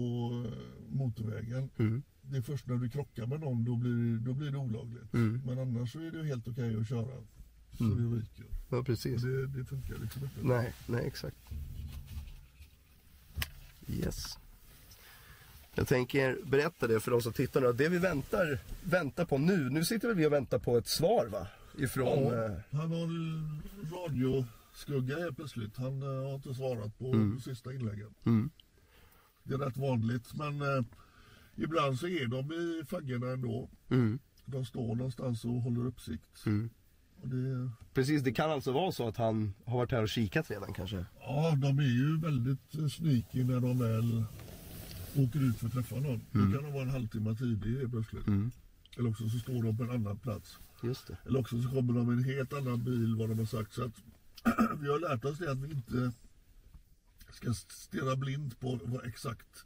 eh, 0.46 0.94
motorvägen. 0.96 1.70
Mm. 1.78 2.02
Det 2.22 2.36
är 2.36 2.42
först 2.42 2.66
när 2.66 2.76
du 2.76 2.90
krockar 2.90 3.26
med 3.26 3.40
någon 3.40 3.64
då 3.64 3.76
blir, 3.76 4.16
då 4.26 4.34
blir 4.34 4.50
det 4.50 4.58
olagligt. 4.58 5.14
Mm. 5.14 5.42
Men 5.46 5.58
annars 5.58 5.92
så 5.92 5.98
är 6.00 6.10
det 6.10 6.24
helt 6.24 6.48
okej 6.48 6.76
att 6.80 6.88
köra 6.88 7.22
så 7.78 7.84
det 7.84 8.16
ryker. 8.16 8.44
Ja, 8.70 8.82
precis. 8.82 9.22
det, 9.22 9.46
det 9.46 9.64
funkar 9.64 9.94
liksom 10.02 10.22
inte. 10.24 10.34
Nej, 10.42 10.72
nej 10.86 11.06
exakt. 11.06 11.36
Yes. 13.88 14.38
Jag 15.74 15.88
tänker 15.88 16.38
berätta 16.44 16.86
det 16.86 17.00
för 17.00 17.10
de 17.10 17.22
som 17.22 17.32
tittar 17.32 17.60
nu. 17.60 17.72
Det 17.72 17.88
vi 17.88 17.98
väntar, 17.98 18.58
väntar 18.82 19.24
på 19.24 19.38
nu, 19.38 19.70
nu 19.70 19.84
sitter 19.84 20.08
väl 20.08 20.16
vi 20.16 20.26
och 20.26 20.32
väntar 20.32 20.58
på 20.58 20.78
ett 20.78 20.86
svar 20.88 21.26
va? 21.26 21.46
Ifrån, 21.78 22.24
Ja, 22.32 22.44
eh, 22.44 22.52
han 22.70 22.90
har 22.92 23.08
radioskugga 23.96 25.18
helt 25.18 25.36
plötsligt. 25.36 25.76
Han 25.76 26.02
eh, 26.02 26.08
har 26.08 26.34
inte 26.34 26.54
svarat 26.54 26.98
på 26.98 27.06
Mm. 27.12 27.40
sista 27.40 27.72
inläggen. 27.72 28.14
Mm. 28.24 28.50
Det 29.42 29.54
är 29.54 29.58
rätt 29.58 29.76
vanligt 29.76 30.34
men 30.34 30.62
eh, 30.62 30.84
ibland 31.56 31.98
så 31.98 32.06
är 32.06 32.26
de 32.26 32.52
i 32.52 32.84
faggorna 32.86 33.32
ändå. 33.32 33.70
mm, 33.90 34.18
De 34.44 34.64
står 34.64 34.94
någonstans 34.94 35.44
och 35.44 35.62
håller 35.62 35.86
uppsikt. 35.86 36.46
mm. 36.46 36.70
Det, 37.22 37.70
Precis, 37.94 38.22
det 38.22 38.32
kan 38.32 38.50
alltså 38.50 38.72
vara 38.72 38.92
så 38.92 39.08
att 39.08 39.16
han 39.16 39.54
har 39.64 39.78
varit 39.78 39.92
här 39.92 40.02
och 40.02 40.08
kikat 40.08 40.50
redan 40.50 40.72
kanske. 40.72 41.06
ja, 41.20 41.54
de 41.56 41.78
är 41.78 41.82
ju 41.82 42.20
väldigt 42.20 42.74
eh, 42.74 42.86
sneaky 42.86 43.44
när 43.44 43.60
de 43.60 43.78
väl 43.78 44.24
åker 45.16 45.48
ut 45.48 45.56
för 45.56 45.66
att 45.66 45.72
träffa 45.72 45.94
någon. 45.94 46.20
Mm. 46.34 46.50
Då 46.50 46.58
kan 46.58 46.64
de 46.64 46.72
vara 46.72 46.82
en 46.82 46.90
halvtimme 46.90 47.34
tidig 47.34 47.90
plötsligt. 47.90 48.26
Eller 48.96 49.10
också 49.10 49.28
så 49.28 49.38
står 49.38 49.62
de 49.62 49.76
på 49.76 49.82
en 49.82 49.90
annan 49.90 50.18
plats. 50.18 50.58
Just 50.82 51.06
det. 51.06 51.16
Eller 51.26 51.40
också 51.40 51.62
så 51.62 51.68
kommer 51.68 51.92
de 51.92 52.06
med 52.06 52.18
en 52.18 52.24
helt 52.24 52.52
annan 52.52 52.84
bil 52.84 53.16
vad 53.16 53.28
de 53.28 53.38
har 53.38 53.46
sagt. 53.46 53.72
Så 53.72 53.84
att 53.84 54.02
vi 54.80 54.88
har 54.88 54.98
lärt 54.98 55.24
oss 55.24 55.38
det 55.38 55.50
att 55.50 55.58
vi 55.58 55.70
inte 55.70 56.12
ska 57.30 57.54
stirra 57.54 58.16
blind 58.16 58.60
på 58.60 58.78
vad 58.84 59.06
exakt 59.06 59.64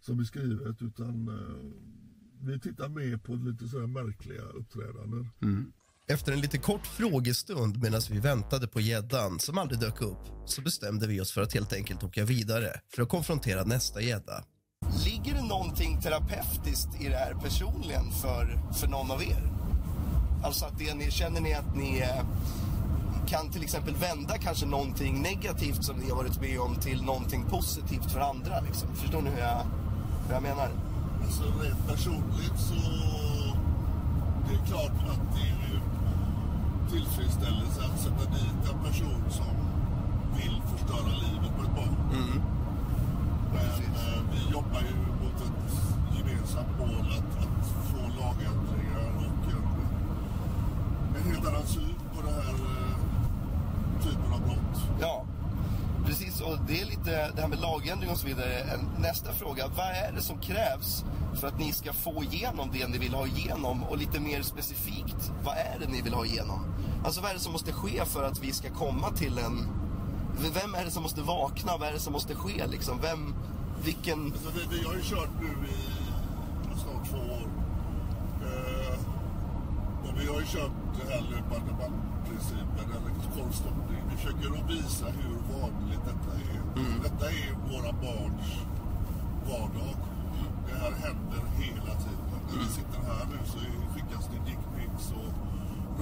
som 0.00 0.20
är 0.20 0.24
skrivet 0.24 0.82
utan 0.82 1.28
eh, 1.28 1.82
vi 2.40 2.60
tittar 2.60 2.88
mer 2.88 3.16
på 3.16 3.34
lite 3.34 3.68
sådär 3.68 3.86
märkliga 3.86 4.42
uppträdanden. 4.42 5.28
Mm. 5.40 5.72
Efter 6.08 6.32
en 6.32 6.40
lite 6.40 6.58
kort 6.58 6.86
frågestund 6.86 7.82
medan 7.82 8.00
vi 8.10 8.18
väntade 8.18 8.68
på 8.68 8.80
gäddan 8.80 9.40
som 9.40 9.58
aldrig 9.58 9.80
dök 9.80 10.00
upp 10.02 10.18
så 10.46 10.62
bestämde 10.62 11.06
vi 11.06 11.20
oss 11.20 11.32
för 11.32 11.42
att 11.42 11.54
helt 11.54 11.72
enkelt 11.72 12.02
åka 12.02 12.24
vidare 12.24 12.80
för 12.94 13.02
att 13.02 13.08
konfrontera 13.08 13.64
nästa 13.64 14.00
gädda. 14.00 14.44
Ligger 15.04 15.34
det 15.34 15.42
någonting 15.42 16.00
terapeutiskt 16.00 17.00
i 17.00 17.08
det 17.08 17.16
här 17.16 17.34
personligen 17.34 18.10
för, 18.22 18.58
för 18.80 18.86
någon 18.86 19.10
av 19.10 19.22
er? 19.22 19.52
Alltså 20.44 20.64
att 20.64 20.78
det, 20.78 20.94
ni, 20.94 21.10
känner 21.10 21.40
ni 21.40 21.54
att 21.54 21.76
ni 21.76 22.00
eh, 22.00 22.24
kan 23.28 23.50
till 23.50 23.62
exempel 23.62 23.94
vända 23.94 24.38
kanske 24.38 24.66
någonting 24.66 25.22
negativt 25.22 25.84
som 25.84 25.96
ni 25.96 26.10
har 26.10 26.16
varit 26.16 26.40
med 26.40 26.60
om 26.60 26.76
till 26.76 27.02
någonting 27.02 27.44
positivt 27.50 28.12
för 28.12 28.20
andra? 28.20 28.60
Liksom? 28.60 28.96
Förstår 28.96 29.22
ni 29.22 29.30
hur 29.30 29.38
jag, 29.38 29.66
hur 30.26 30.34
jag 30.34 30.42
menar? 30.42 30.70
Alltså 31.24 31.42
rent 31.42 31.86
personligt 31.88 32.58
så 32.58 32.74
det 34.48 34.54
är 34.54 34.66
klart 34.66 34.92
att 35.10 35.34
det 35.34 35.61
tillfredsställelse 36.92 37.80
att 37.84 38.00
sätta 38.00 38.30
dit 38.30 38.70
en 38.72 38.84
person 38.84 39.22
som 39.30 39.54
vill 40.36 40.62
förstöra 40.72 41.12
livet 41.24 41.56
på 41.56 41.62
ett 41.62 41.74
barn. 41.76 41.96
Men 43.52 43.66
eh, 43.94 44.20
vi 44.32 44.52
jobbar 44.52 44.80
ju 44.80 44.96
mot 45.22 45.40
ett 45.46 45.72
gemensamt 46.18 46.78
mål 46.78 47.06
att, 47.18 47.44
att 47.44 47.66
få 47.90 47.96
lagändringar 47.96 49.16
och 49.16 49.52
en, 49.52 49.64
en 51.16 51.32
helt 51.32 51.48
annan 51.48 51.66
syn 51.66 51.94
på 52.14 52.22
den 52.26 52.34
här 52.34 52.54
eh, 52.54 54.02
typen 54.02 54.32
av 54.32 54.40
brott. 54.40 54.82
Ja, 55.00 55.24
precis. 56.06 56.40
Och 56.40 56.58
det 56.66 56.80
är 56.80 56.86
lite 56.86 57.32
det 57.34 57.40
här 57.40 57.48
med 57.48 57.60
lagändring 57.60 58.10
och 58.10 58.18
så 58.18 58.26
vidare. 58.26 58.78
Nästa 58.98 59.32
fråga. 59.32 59.68
Vad 59.76 59.86
är 59.86 60.12
det 60.14 60.22
som 60.22 60.38
krävs 60.38 61.04
för 61.34 61.48
att 61.48 61.58
ni 61.58 61.72
ska 61.72 61.92
få 61.92 62.24
igenom 62.24 62.70
det 62.72 62.88
ni 62.88 62.98
vill 62.98 63.14
ha 63.14 63.26
igenom? 63.26 63.82
Och 63.82 63.98
lite 63.98 64.20
mer 64.20 64.42
specifikt, 64.42 65.32
vad 65.44 65.54
är 65.54 65.76
det 65.80 65.92
ni 65.92 66.02
vill 66.02 66.14
ha 66.14 66.26
igenom? 66.26 66.61
Alltså 67.04 67.20
vad 67.20 67.30
är 67.30 67.34
det 67.34 67.40
som 67.40 67.52
måste 67.52 67.72
ske 67.72 68.04
för 68.04 68.24
att 68.24 68.38
vi 68.44 68.52
ska 68.52 68.70
komma 68.70 69.10
till 69.10 69.38
en... 69.38 69.68
Vem 70.54 70.74
är 70.74 70.84
det 70.84 70.90
som 70.90 71.02
måste 71.02 71.22
vakna? 71.22 71.76
Vad 71.76 71.88
är 71.88 71.92
det 71.92 72.00
som 72.00 72.12
måste 72.12 72.34
ske 72.34 72.66
liksom? 72.66 72.98
Vem... 73.00 73.34
Vilken... 73.84 74.32
Alltså, 74.32 74.50
vi, 74.54 74.78
vi 74.78 74.84
har 74.84 74.94
ju 74.94 75.02
kört 75.02 75.30
nu 75.40 75.66
i 75.68 76.02
snart 76.82 77.10
två 77.10 77.18
år. 77.18 77.48
Eh, 78.42 78.98
och 80.04 80.20
vi 80.20 80.26
har 80.26 80.40
ju 80.40 80.46
kört 80.46 80.72
den 80.98 81.08
här 81.12 81.22
löpande 81.30 81.72
bandprincipen, 81.80 82.86
eller 82.96 83.12
korvstoppning. 83.34 84.02
Vi 84.10 84.16
försöker 84.16 84.48
att 84.58 84.70
visa 84.70 85.06
hur 85.06 85.36
vanligt 85.60 86.04
detta 86.04 86.32
är. 86.52 86.60
Detta 87.02 87.26
är 87.30 87.50
våra 87.72 87.92
barns 87.92 88.48
vardag. 89.50 89.96
Det 90.66 90.74
här 90.78 90.90
händer 90.90 91.42
hela 91.58 91.94
tiden. 92.04 92.40
När 92.48 92.58
vi 92.58 92.66
sitter 92.66 93.00
här 93.10 93.26
nu 93.32 93.38
så 93.46 93.58
skickas 93.94 94.28
det 94.32 94.50
dickpics 94.50 95.12
och 95.12 95.51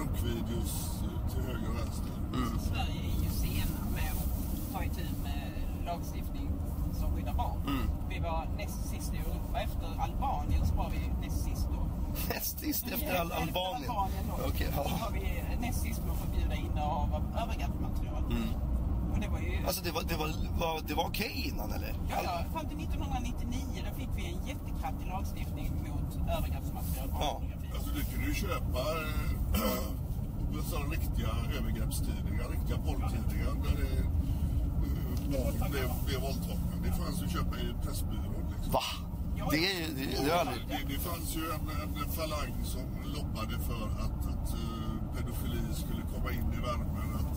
runkvideos 0.01 1.01
till 1.33 1.43
höger 1.43 1.69
och 1.71 1.77
vänster. 1.77 2.13
Sverige 2.69 3.01
är 3.01 3.23
ju 3.25 3.31
sena 3.31 3.81
med 3.95 4.13
att 4.13 4.73
ta 4.73 4.85
itu 4.85 5.05
med 5.23 5.53
lagstiftning 5.87 6.49
som 7.01 7.13
skyddar 7.17 7.35
barn. 7.35 7.61
Vi 8.09 8.19
var 8.19 8.49
näst 8.57 8.89
sist 8.89 9.15
i 9.15 9.17
Europa. 9.17 9.61
Efter 9.61 9.87
Albanien 10.01 10.67
så 10.67 10.75
var 10.75 10.91
vi 10.91 11.27
näst 11.27 11.45
sist 11.45 11.69
då. 11.73 11.87
Näst 12.35 12.59
sist 12.59 12.87
efter 12.87 13.21
Al- 13.21 13.33
Albanien? 13.33 13.91
Okej, 14.49 14.69
Så 14.75 14.83
ja. 14.85 14.99
var 15.05 15.11
vi 15.13 15.57
näst 15.67 15.81
sist 15.83 16.01
med 16.05 16.11
att 16.13 16.19
förbjuda 16.21 16.55
innehav 16.55 17.15
av 17.15 17.23
övergreppsmaterial. 17.43 18.25
Och 19.13 19.21
det 19.21 19.29
var 19.29 19.39
ju... 19.39 19.67
Alltså 19.67 19.83
det 19.85 19.91
var, 19.91 20.03
det 20.03 20.17
var, 20.17 20.29
var, 20.61 20.81
det 20.89 20.95
var 20.95 21.05
okej 21.05 21.51
innan 21.53 21.73
eller? 21.73 21.95
Ja, 22.11 22.17
ja, 22.25 22.45
fram 22.53 22.69
till 22.69 22.79
1999 22.79 23.85
då 23.91 23.97
fick 24.01 24.09
vi 24.17 24.25
en 24.33 24.47
jättekraftig 24.47 25.07
lagstiftning 25.09 25.71
mot 25.89 26.29
övergreppsmaterial 26.37 27.09
och 27.11 27.21
Ja. 27.21 27.43
Alltså 27.75 27.91
du 27.95 28.05
kan 28.05 28.25
ju 28.25 28.35
köpa 28.35 28.79
eh, 28.81 29.40
sådana 30.71 30.91
riktiga 30.91 31.29
övergreppstidningar, 31.59 32.49
riktiga 32.51 32.79
porrtidningar 32.79 33.53
där 33.65 33.77
det 33.83 33.99
eh, 33.99 34.05
barn 35.33 35.71
blev, 35.71 35.89
blev 36.07 36.21
våldtagna. 36.21 36.73
Det 36.85 36.93
fanns 36.93 37.23
ju 37.23 37.25
att 37.27 37.33
köpa 37.33 37.57
i 37.61 37.75
Pressbyrån. 37.83 38.45
Liksom. 38.55 38.73
Va? 38.73 38.83
Det, 39.51 39.57
är- 39.57 39.89
det, 39.97 40.25
det, 40.25 40.31
har 40.33 40.39
aldrig... 40.41 40.63
Det, 40.69 40.95
det 40.95 40.99
fanns 41.09 41.37
ju 41.37 41.41
en, 41.57 41.65
en 42.03 42.11
falang 42.13 42.55
som 42.65 42.83
lobbade 43.17 43.59
för 43.69 43.83
att, 44.05 44.21
att 44.33 44.55
eh, 44.55 45.17
pedofili 45.17 45.75
skulle 45.75 46.03
komma 46.15 46.31
in 46.33 46.53
i 46.59 46.61
värmen. 46.69 47.11
Att 47.21 47.35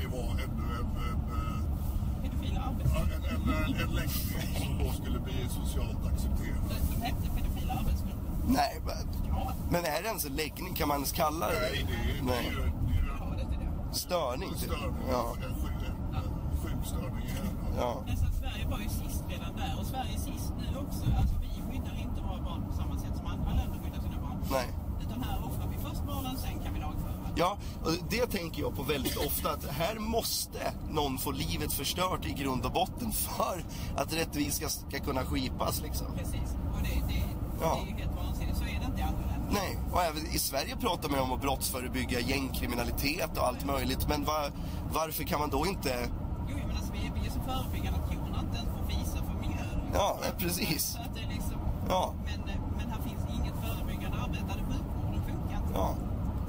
det 0.00 0.06
var 0.06 0.30
ännu 0.44 0.66
en, 0.80 0.90
en, 1.08 1.22
eh, 1.36 2.66
arbetsgrupper. 2.68 3.16
en, 3.16 3.34
en, 3.34 3.54
en, 3.64 3.74
en 3.88 3.94
läggning 3.94 4.40
som 4.64 4.78
då 4.78 4.92
skulle 4.92 5.18
bli 5.20 5.46
socialt 5.48 6.06
accepterad. 6.12 6.62
De 6.90 7.02
hette 7.06 7.26
pedofila 7.36 7.72
arbetsgrupper. 7.72 7.99
Nej, 8.46 8.80
men- 8.86 9.08
Ja, 9.28 9.52
men 9.70 9.84
är 9.84 10.02
det 10.02 10.08
ens 10.08 10.24
en 10.24 10.32
läggning? 10.36 10.74
Kan 10.74 10.88
man 10.88 10.96
ens 10.96 11.12
kalla 11.12 11.46
det 11.48 11.54
Nej, 11.60 11.86
det 12.26 12.32
är, 12.34 12.42
ju 12.42 12.48
ja. 12.58 13.92
Störning? 13.92 14.48
Typ. 14.50 14.58
störning. 14.58 14.94
Ja. 15.10 15.34
En, 15.36 15.54
sjuk- 15.54 15.86
en, 15.88 16.14
en 16.14 16.56
sjuk 16.62 16.86
störning 16.86 17.24
i 17.24 17.28
hjärnan. 17.28 17.74
ja. 17.78 18.02
Att 18.12 18.34
Sverige 18.40 18.66
var 18.70 18.78
ju 18.78 18.88
sist 18.88 19.24
redan 19.28 19.56
där 19.56 19.76
och 19.80 19.86
Sverige 19.86 20.14
är 20.14 20.18
sist 20.18 20.52
nu 20.58 20.78
också. 20.78 21.04
Alltså 21.18 21.34
vi 21.40 21.48
skyddar 21.72 21.96
inte 22.00 22.20
våra 22.20 22.42
barn 22.42 22.66
på 22.70 22.72
samma 22.76 22.98
sätt 22.98 23.16
som 23.16 23.26
andra 23.26 23.50
länder 23.50 23.78
skyddar 23.84 24.00
sina 24.02 24.20
barn. 24.22 24.38
Nej. 24.50 24.68
Utan 25.00 25.22
här 25.22 25.38
offrar 25.46 25.66
vi 25.68 25.76
först 25.88 26.02
barnen, 26.06 26.36
sen 26.36 26.58
kan 26.64 26.74
vi 26.74 26.80
lagföra. 26.80 27.10
Ja, 27.36 27.56
och 27.84 27.90
det 28.10 28.26
tänker 28.26 28.60
jag 28.62 28.76
på 28.76 28.82
väldigt 28.82 29.16
ofta 29.16 29.50
att 29.52 29.64
här 29.64 29.98
måste 29.98 30.72
någon 30.90 31.18
få 31.18 31.30
livet 31.30 31.72
förstört 31.72 32.26
i 32.26 32.32
grund 32.32 32.64
och 32.66 32.72
botten 32.72 33.12
för 33.12 33.64
att 33.96 34.12
rättvisa 34.12 34.68
ska, 34.68 34.88
ska 34.88 34.98
kunna 35.04 35.24
skipas 35.24 35.80
liksom. 35.82 36.06
Precis. 36.16 36.56
Och 36.76 36.82
det, 36.82 37.14
det, 37.14 37.22
Ja. 37.62 37.78
det 37.84 37.90
är 37.90 37.94
ju 37.96 38.02
helt 38.02 38.16
vansinnigt. 38.16 38.58
Så 38.58 38.64
är 38.64 38.78
det 38.80 38.86
inte 38.86 39.00
i 39.00 39.02
andra 39.02 39.20
länder. 39.20 39.39
Nej, 39.52 39.78
och 39.92 40.02
även 40.02 40.26
i 40.26 40.38
Sverige 40.38 40.76
pratar 40.76 41.08
man 41.08 41.18
om 41.20 41.32
att 41.32 41.40
brottsförebygga 41.40 42.20
gängkriminalitet 42.20 43.38
och 43.38 43.46
allt 43.46 43.64
möjligt. 43.64 44.08
Men 44.08 44.24
va, 44.24 44.48
varför 44.92 45.24
kan 45.24 45.40
man 45.40 45.50
då 45.50 45.66
inte... 45.66 46.08
Jo, 46.48 46.56
men 46.66 46.76
alltså 46.76 46.92
vi, 46.92 46.98
vi 47.20 47.26
är 47.26 47.30
så 47.30 47.40
förebyggande 47.40 47.98
att 48.00 48.10
kronan 48.10 48.44
inte 48.46 48.56
ens 48.56 48.70
får 48.76 48.86
visa 48.96 49.18
för 49.28 49.34
miljön. 49.40 49.80
Ja, 49.94 50.18
precis. 50.38 50.82
Så 50.92 50.98
att 50.98 51.14
det 51.14 51.20
är 51.20 51.28
liksom... 51.28 51.58
Ja, 51.88 52.14
Men, 52.24 52.48
eh, 52.54 52.60
men 52.78 52.90
här 52.90 53.00
finns 53.08 53.22
inget 53.36 53.54
förebyggande 53.64 54.16
arbete. 54.24 54.44
Där 54.48 54.64
sjukvården 54.70 55.22
funkar 55.28 55.56
inte. 55.62 55.72
ja. 55.74 55.88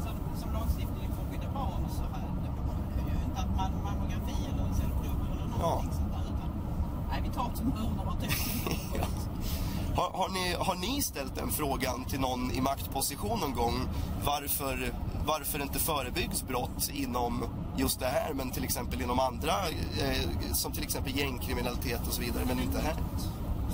Som, 0.03 0.13
som 0.41 0.53
lagstiftning 0.53 1.07
för 1.15 1.21
att 1.23 1.29
skydda 1.31 1.49
barn 1.53 1.81
och 1.87 1.95
så 1.99 2.03
här. 2.13 2.27
Det 2.95 3.01
är 3.01 3.15
ju 3.15 3.23
inte 3.29 3.39
att 3.43 3.55
man 3.59 3.71
mammografi 3.83 4.37
eller 4.49 4.65
cellprover 4.79 5.27
eller 5.33 5.47
någonting 5.57 5.91
sånt 5.99 6.11
där. 6.15 6.23
Utan, 6.31 6.49
nej, 7.09 7.19
vi 7.25 7.29
tar 7.37 7.49
tumörerna 7.57 8.03
vartefter. 8.03 8.77
Har, 9.95 10.09
har, 10.19 10.29
ni, 10.29 10.55
har 10.59 10.75
ni 10.75 11.00
ställt 11.11 11.35
den 11.35 11.51
frågan 11.51 12.05
till 12.05 12.19
någon 12.19 12.51
i 12.51 12.61
maktposition 12.61 13.39
någon 13.39 13.53
gång? 13.53 13.75
Varför, 14.25 14.93
varför 15.25 15.61
inte 15.61 15.79
förebyggs 15.79 16.43
brott 16.43 16.89
inom 16.93 17.43
just 17.77 17.99
det 17.99 18.05
här 18.05 18.33
men 18.33 18.51
till 18.51 18.63
exempel 18.63 19.01
inom 19.01 19.19
andra, 19.19 19.53
eh, 20.01 20.53
som 20.53 20.71
till 20.71 20.83
exempel 20.83 21.17
gängkriminalitet 21.17 22.07
och 22.07 22.13
så 22.13 22.21
vidare, 22.21 22.43
men 22.47 22.59
inte 22.59 22.79
här? 22.79 22.95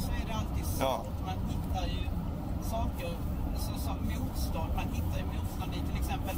så 0.04 0.10
är 0.12 0.26
det 0.28 0.34
alltid 0.34 0.66
svårt. 0.66 0.82
Ja. 0.82 1.06
Man 1.26 1.40
hittar 1.50 1.86
ju 1.96 2.04
saker 2.70 3.10
så, 3.66 3.80
som 3.86 3.98
motstånd. 4.14 4.72
Man 4.76 4.88
hittar 4.94 5.18
ju 5.22 5.26
motstånd 5.36 5.72
i 5.74 5.80
till 5.90 6.00
exempel 6.02 6.36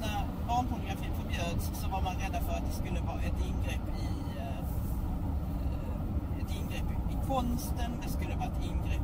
när 0.00 0.26
barnpornografin 0.48 1.12
förbjöds 1.20 1.64
så 1.80 1.88
var 1.88 2.00
man 2.02 2.14
rädda 2.14 2.40
för 2.46 2.52
att 2.52 2.66
det 2.68 2.76
skulle 2.82 3.00
vara 3.00 3.22
ett 3.22 3.40
ingrepp 3.50 3.86
i 4.06 4.08
eh, 4.40 4.64
ett 6.40 6.50
ingrepp 6.60 6.88
i 7.12 7.16
konsten, 7.28 7.90
det 8.02 8.10
skulle 8.16 8.34
vara 8.36 8.48
ett 8.52 8.64
ingrepp. 8.70 9.03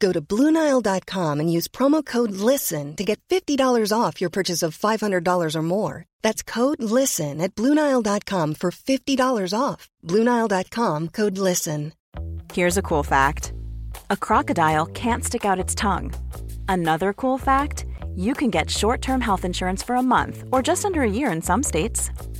Go 0.00 0.12
to 0.12 0.20
BlueNile.com 0.22 1.40
and 1.40 1.52
use 1.52 1.68
promo 1.68 2.04
code 2.04 2.32
LISTEN 2.32 2.96
to 2.96 3.04
get 3.04 3.20
$50 3.28 3.92
off 3.92 4.20
your 4.20 4.30
purchase 4.30 4.62
of 4.62 4.76
$500 4.76 5.54
or 5.54 5.62
more. 5.62 6.06
That's 6.22 6.42
code 6.42 6.82
LISTEN 6.82 7.40
at 7.40 7.54
BlueNile.com 7.54 8.54
for 8.54 8.70
$50 8.70 9.58
off. 9.58 9.88
BlueNile.com 10.06 11.08
code 11.08 11.38
LISTEN. 11.38 11.92
Here's 12.52 12.78
a 12.78 12.82
cool 12.82 13.04
fact 13.04 13.52
a 14.08 14.16
crocodile 14.16 14.86
can't 14.86 15.24
stick 15.24 15.44
out 15.44 15.60
its 15.64 15.74
tongue. 15.74 16.12
Another 16.68 17.12
cool 17.12 17.38
fact 17.38 17.84
you 18.16 18.34
can 18.34 18.50
get 18.50 18.70
short 18.70 19.02
term 19.02 19.20
health 19.20 19.44
insurance 19.44 19.82
for 19.82 19.96
a 19.96 20.02
month 20.02 20.44
or 20.50 20.62
just 20.62 20.84
under 20.84 21.02
a 21.02 21.10
year 21.10 21.30
in 21.30 21.42
some 21.42 21.62
states. 21.62 22.10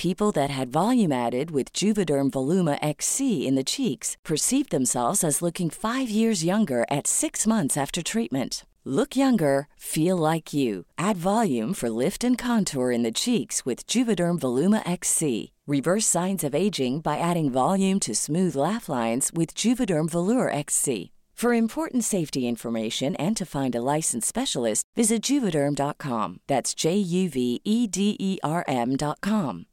people 0.00 0.32
that 0.32 0.48
had 0.48 0.72
volume 0.72 1.12
added 1.12 1.50
with 1.50 1.74
Juvederm 1.74 2.30
Voluma 2.30 2.78
XC 2.80 3.46
in 3.46 3.54
the 3.54 3.70
cheeks 3.70 4.16
perceived 4.24 4.70
themselves 4.70 5.22
as 5.22 5.42
looking 5.42 5.68
five 5.68 6.08
years 6.08 6.42
younger 6.42 6.86
at 6.90 7.06
six 7.06 7.46
months 7.46 7.76
after 7.76 8.02
treatment. 8.02 8.64
Look 8.86 9.14
younger, 9.14 9.68
feel 9.76 10.16
like 10.16 10.54
you. 10.54 10.86
Add 10.96 11.18
volume 11.18 11.74
for 11.74 11.90
lift 11.90 12.24
and 12.24 12.38
contour 12.38 12.90
in 12.90 13.02
the 13.02 13.12
cheeks 13.12 13.66
with 13.66 13.86
Juvederm 13.86 14.38
Voluma 14.40 14.80
XC. 14.88 15.52
Reverse 15.66 16.06
signs 16.06 16.44
of 16.44 16.54
aging 16.54 17.00
by 17.00 17.18
adding 17.18 17.52
volume 17.52 18.00
to 18.00 18.14
smooth 18.14 18.56
laugh 18.56 18.88
lines 18.88 19.30
with 19.34 19.54
Juvederm 19.54 20.08
Volure 20.08 20.50
XC. 20.54 21.12
For 21.34 21.54
important 21.54 22.04
safety 22.04 22.46
information 22.48 23.16
and 23.16 23.34
to 23.36 23.46
find 23.46 23.74
a 23.74 23.80
licensed 23.80 24.28
specialist, 24.28 24.84
visit 24.94 25.22
juvederm.com. 25.22 26.40
That's 26.46 26.74
J 26.74 26.96
U 26.96 27.30
V 27.30 27.62
E 27.64 27.86
D 27.86 28.16
E 28.20 28.38
R 28.42 28.62
M.com. 28.68 29.66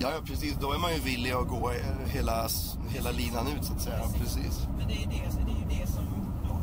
Ja, 0.00 0.10
precis. 0.24 0.56
Då 0.60 0.72
är 0.72 0.78
man 0.78 0.92
ju 0.94 1.00
villig 1.00 1.30
att 1.32 1.48
gå 1.48 1.70
hela, 2.06 2.48
hela 2.88 3.10
linan 3.10 3.46
ut, 3.46 3.64
så 3.64 3.72
att 3.72 3.80
säga. 3.80 4.00
Precis. 4.18 4.68
Men 4.78 4.88
det 4.88 4.94
är, 4.94 5.06
det, 5.06 5.20
det 5.46 5.52
är 5.52 5.60
ju 5.62 5.80
det 5.80 5.86
som 5.86 6.04
då, 6.48 6.54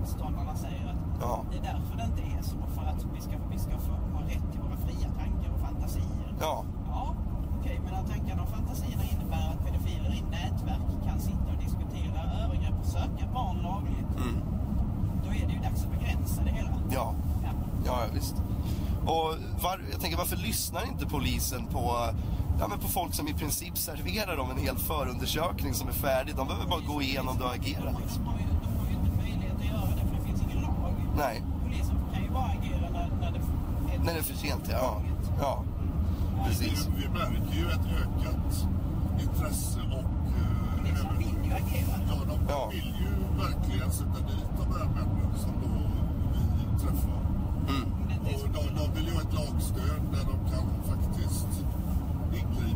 motståndarna 0.00 0.56
säger 0.56 0.86
att 0.90 0.96
Ja. 1.20 1.44
det 1.50 1.58
är 1.58 1.62
därför 1.62 1.96
det 1.96 2.04
inte 2.04 2.22
är 2.38 2.42
så. 2.42 2.56
För 2.74 2.84
att 2.90 3.06
vi 3.14 3.20
ska, 3.20 3.32
vi 3.50 3.58
ska 3.58 3.70
få 3.78 3.92
ha 3.92 4.20
rätt 4.32 4.46
till 4.52 4.60
våra 4.60 4.76
fria 4.86 5.08
tankar 5.18 5.50
och 5.54 5.60
fantasier. 5.60 6.34
Ja, 6.40 6.64
Ja, 6.88 7.14
okej, 7.60 7.80
men 7.84 7.94
att 7.94 8.08
tankarna 8.10 8.42
och 8.42 8.48
fantasierna 8.48 9.02
innebär 9.12 9.46
att 9.52 9.64
pedofiler 9.66 10.10
i 10.14 10.22
nätverk 10.30 10.86
kan 11.06 11.20
sitta 11.20 11.46
och 11.56 11.60
diskutera 11.64 12.20
övergrepp 12.44 12.74
och 12.80 12.86
söka 12.86 13.24
barn 13.34 13.56
lagligt. 13.62 14.10
Då 15.24 15.30
är 15.30 15.46
det 15.46 15.52
ju 15.52 15.58
dags 15.58 15.84
att 15.84 15.90
begränsa 15.98 16.42
det 16.44 16.50
hela. 16.50 16.68
Mm. 16.68 16.80
ja. 16.90 17.14
Ja. 17.44 17.50
Ja, 17.86 17.98
ja, 18.06 18.12
visst. 18.14 18.34
Och 19.06 19.34
var, 19.62 19.80
jag 19.92 20.00
tänker, 20.00 20.18
varför 20.18 20.36
lyssnar 20.36 20.86
inte 20.88 21.06
polisen 21.06 21.66
på, 21.66 22.10
ja, 22.60 22.68
men 22.68 22.78
på 22.78 22.88
folk 22.88 23.14
som 23.14 23.28
i 23.28 23.34
princip 23.34 23.78
serverar 23.78 24.36
dem 24.36 24.50
en 24.50 24.58
hel 24.58 24.76
förundersökning 24.76 25.74
som 25.74 25.88
är 25.88 25.92
färdig? 25.92 26.36
De 26.36 26.46
behöver 26.46 26.66
bara 26.70 26.80
gå 26.80 27.02
igenom 27.02 27.38
det 27.38 27.44
och 27.44 27.54
agera. 27.54 27.90
Liksom. 28.00 28.24
De 28.24 28.30
har 28.30 28.38
ju, 28.38 28.44
de 28.62 28.78
har 28.78 28.86
ju 28.90 28.94
inte 28.94 29.16
möjlighet 29.16 29.54
att 29.58 29.64
göra 29.64 29.90
det 29.96 30.04
för 30.08 30.16
det 30.18 30.24
finns 30.26 30.42
ingen 30.42 30.62
lag. 30.62 30.94
Nej, 31.16 31.42
Polisen 31.64 31.96
kan 32.12 32.22
ju 32.22 32.30
bara 32.30 32.44
agera 32.44 32.90
när, 32.90 33.08
när 33.20 33.32
det 33.32 33.38
är 33.38 33.98
när 34.04 34.12
det 34.14 34.18
är 34.18 34.22
för 34.22 34.36
sent. 34.36 34.64
Ja, 34.70 35.00
ja. 35.40 35.64
precis. 36.46 36.88
Vi, 36.96 37.02
vi 37.02 37.08
märker 37.08 37.54
ju 37.58 37.66
ett 37.70 37.86
ökat 38.02 38.66
intresse 39.22 39.80
och... 39.80 39.98
eh, 39.98 41.18
vill 41.18 41.36
ju 41.44 41.52
agera. 41.52 41.96
Ja, 42.08 42.14
de 42.28 42.38
Ja. 42.48 42.68
vill 42.72 42.94
ju 43.00 43.10
verkligen 43.44 43.90
sätta 43.92 44.18
dit 44.28 44.50
de 44.58 44.72
här 44.78 44.84
männen 44.84 45.34
som 45.42 45.52
då 45.62 45.68
vi 46.32 46.80
träffar. 46.82 47.20
Mm. 47.68 47.90
Och 48.24 48.48
de, 48.54 48.74
de 48.84 48.94
vill 48.94 49.06
ju 49.06 49.14
ha 49.14 49.20
ett 49.20 49.32
lagstöd 49.34 50.00
där 50.12 50.24
de 50.30 50.50
kan 50.50 50.66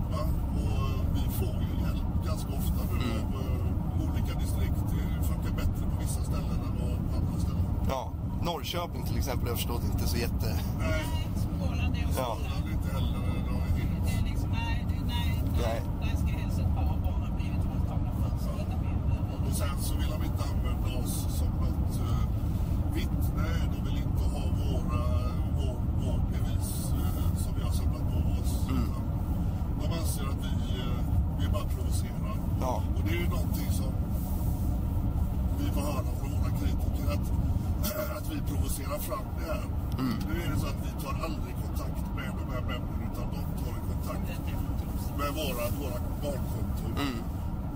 ingripa. 0.09 0.23
Och 0.55 1.17
vi 1.17 1.21
får 1.39 1.63
ju 1.63 1.85
hjälp 1.87 2.25
ganska 2.27 2.49
ofta 2.49 2.83
nu 2.95 3.11
Mm. 3.11 4.11
olika 4.11 4.39
distrikt. 4.39 4.75
Det 4.91 5.27
funkar 5.27 5.51
bättre 5.51 5.87
på 5.91 5.97
vissa 6.01 6.23
ställen 6.23 6.61
än 6.67 6.77
på 7.11 7.17
andra 7.17 7.41
ställen. 7.41 7.65
Ja. 7.89 8.11
Norrköping 8.43 9.03
till 9.07 9.17
exempel 9.19 9.45
har 9.45 9.51
jag 9.51 9.57
förstått 9.59 9.85
inte 9.93 10.09
så 10.09 10.17
jätte... 10.17 10.61
Nej, 10.79 11.05
Småland 11.37 11.97
är 11.97 12.05
och 12.05 12.13
Ja. 12.19 12.37
Småland. 12.37 12.65
det 12.65 12.71
är 12.71 12.75
inte 12.75 12.89
heller 12.97 13.19
de 13.49 13.55
är 13.55 13.79
helt... 13.79 14.07
Det 14.07 14.13
är 14.19 14.23
liksom, 14.31 14.51
nej, 14.51 14.87
det, 14.89 15.05
nej, 15.07 15.43
Nej. 15.63 15.83
där 16.01 16.17
ska 16.17 16.39
helst 16.39 16.59
ett 16.59 16.75
par 16.75 16.97
barn 17.05 17.21
ha 17.27 17.31
blivit 17.37 17.63
våldtagna 17.71 18.11
först 18.23 18.45
innan 18.61 18.81
vi 18.85 19.51
Och 19.51 19.57
sen 19.57 19.77
så 19.81 19.95
vill 19.95 20.11
de 20.15 20.19
inte 20.31 20.43
använda 20.53 20.89
oss 21.03 21.15
som 21.39 21.49
något 21.63 21.95
uh, 22.01 22.25
vittne. 22.95 23.49
De 23.75 23.79
vill 23.87 23.99
inte 24.07 24.25
ha 24.35 24.43
våra, 24.61 25.03
vår, 25.59 25.77
vår 26.03 26.19
bevis 26.33 26.71
eh, 26.93 27.37
som 27.43 27.53
vi 27.57 27.63
har 27.67 27.73
samlat 27.81 28.05
på 28.13 28.19
oss. 28.41 28.53
Utan 28.71 29.03
De 29.81 29.87
anser 30.01 30.25
att 30.33 30.41
vi, 30.47 30.53
uh, 30.83 30.99
vi 31.41 31.49
bara 31.55 31.65
provocerar. 31.75 32.37
Ja. 32.61 32.83
Och 32.97 33.03
det 33.05 33.11
är 33.17 33.21
ju 33.21 33.29
någonting 33.29 33.71
som 33.81 33.91
vi 35.59 35.67
får 35.75 35.81
höra 35.81 36.11
från 36.21 36.31
våra 36.39 36.51
kritiker 36.61 37.07
att, 37.15 37.27
att 38.19 38.31
provocerar 38.79 38.99
fram 38.99 39.27
det 39.39 39.45
här. 39.53 39.65
Nu 40.29 40.43
är 40.43 40.51
det 40.51 40.61
så 40.61 40.67
att 40.67 40.81
vi 40.87 41.03
tar 41.05 41.25
aldrig 41.25 41.55
kontakt 41.67 42.15
med 42.17 42.31
de 42.41 42.53
här 42.55 42.61
männen 42.63 43.11
utan 43.13 43.29
de 43.31 43.65
tar 43.65 43.75
kontakt 43.93 44.29
med 45.19 45.29
våra, 45.35 45.65
våra 45.81 46.01
barnkonton. 46.23 46.93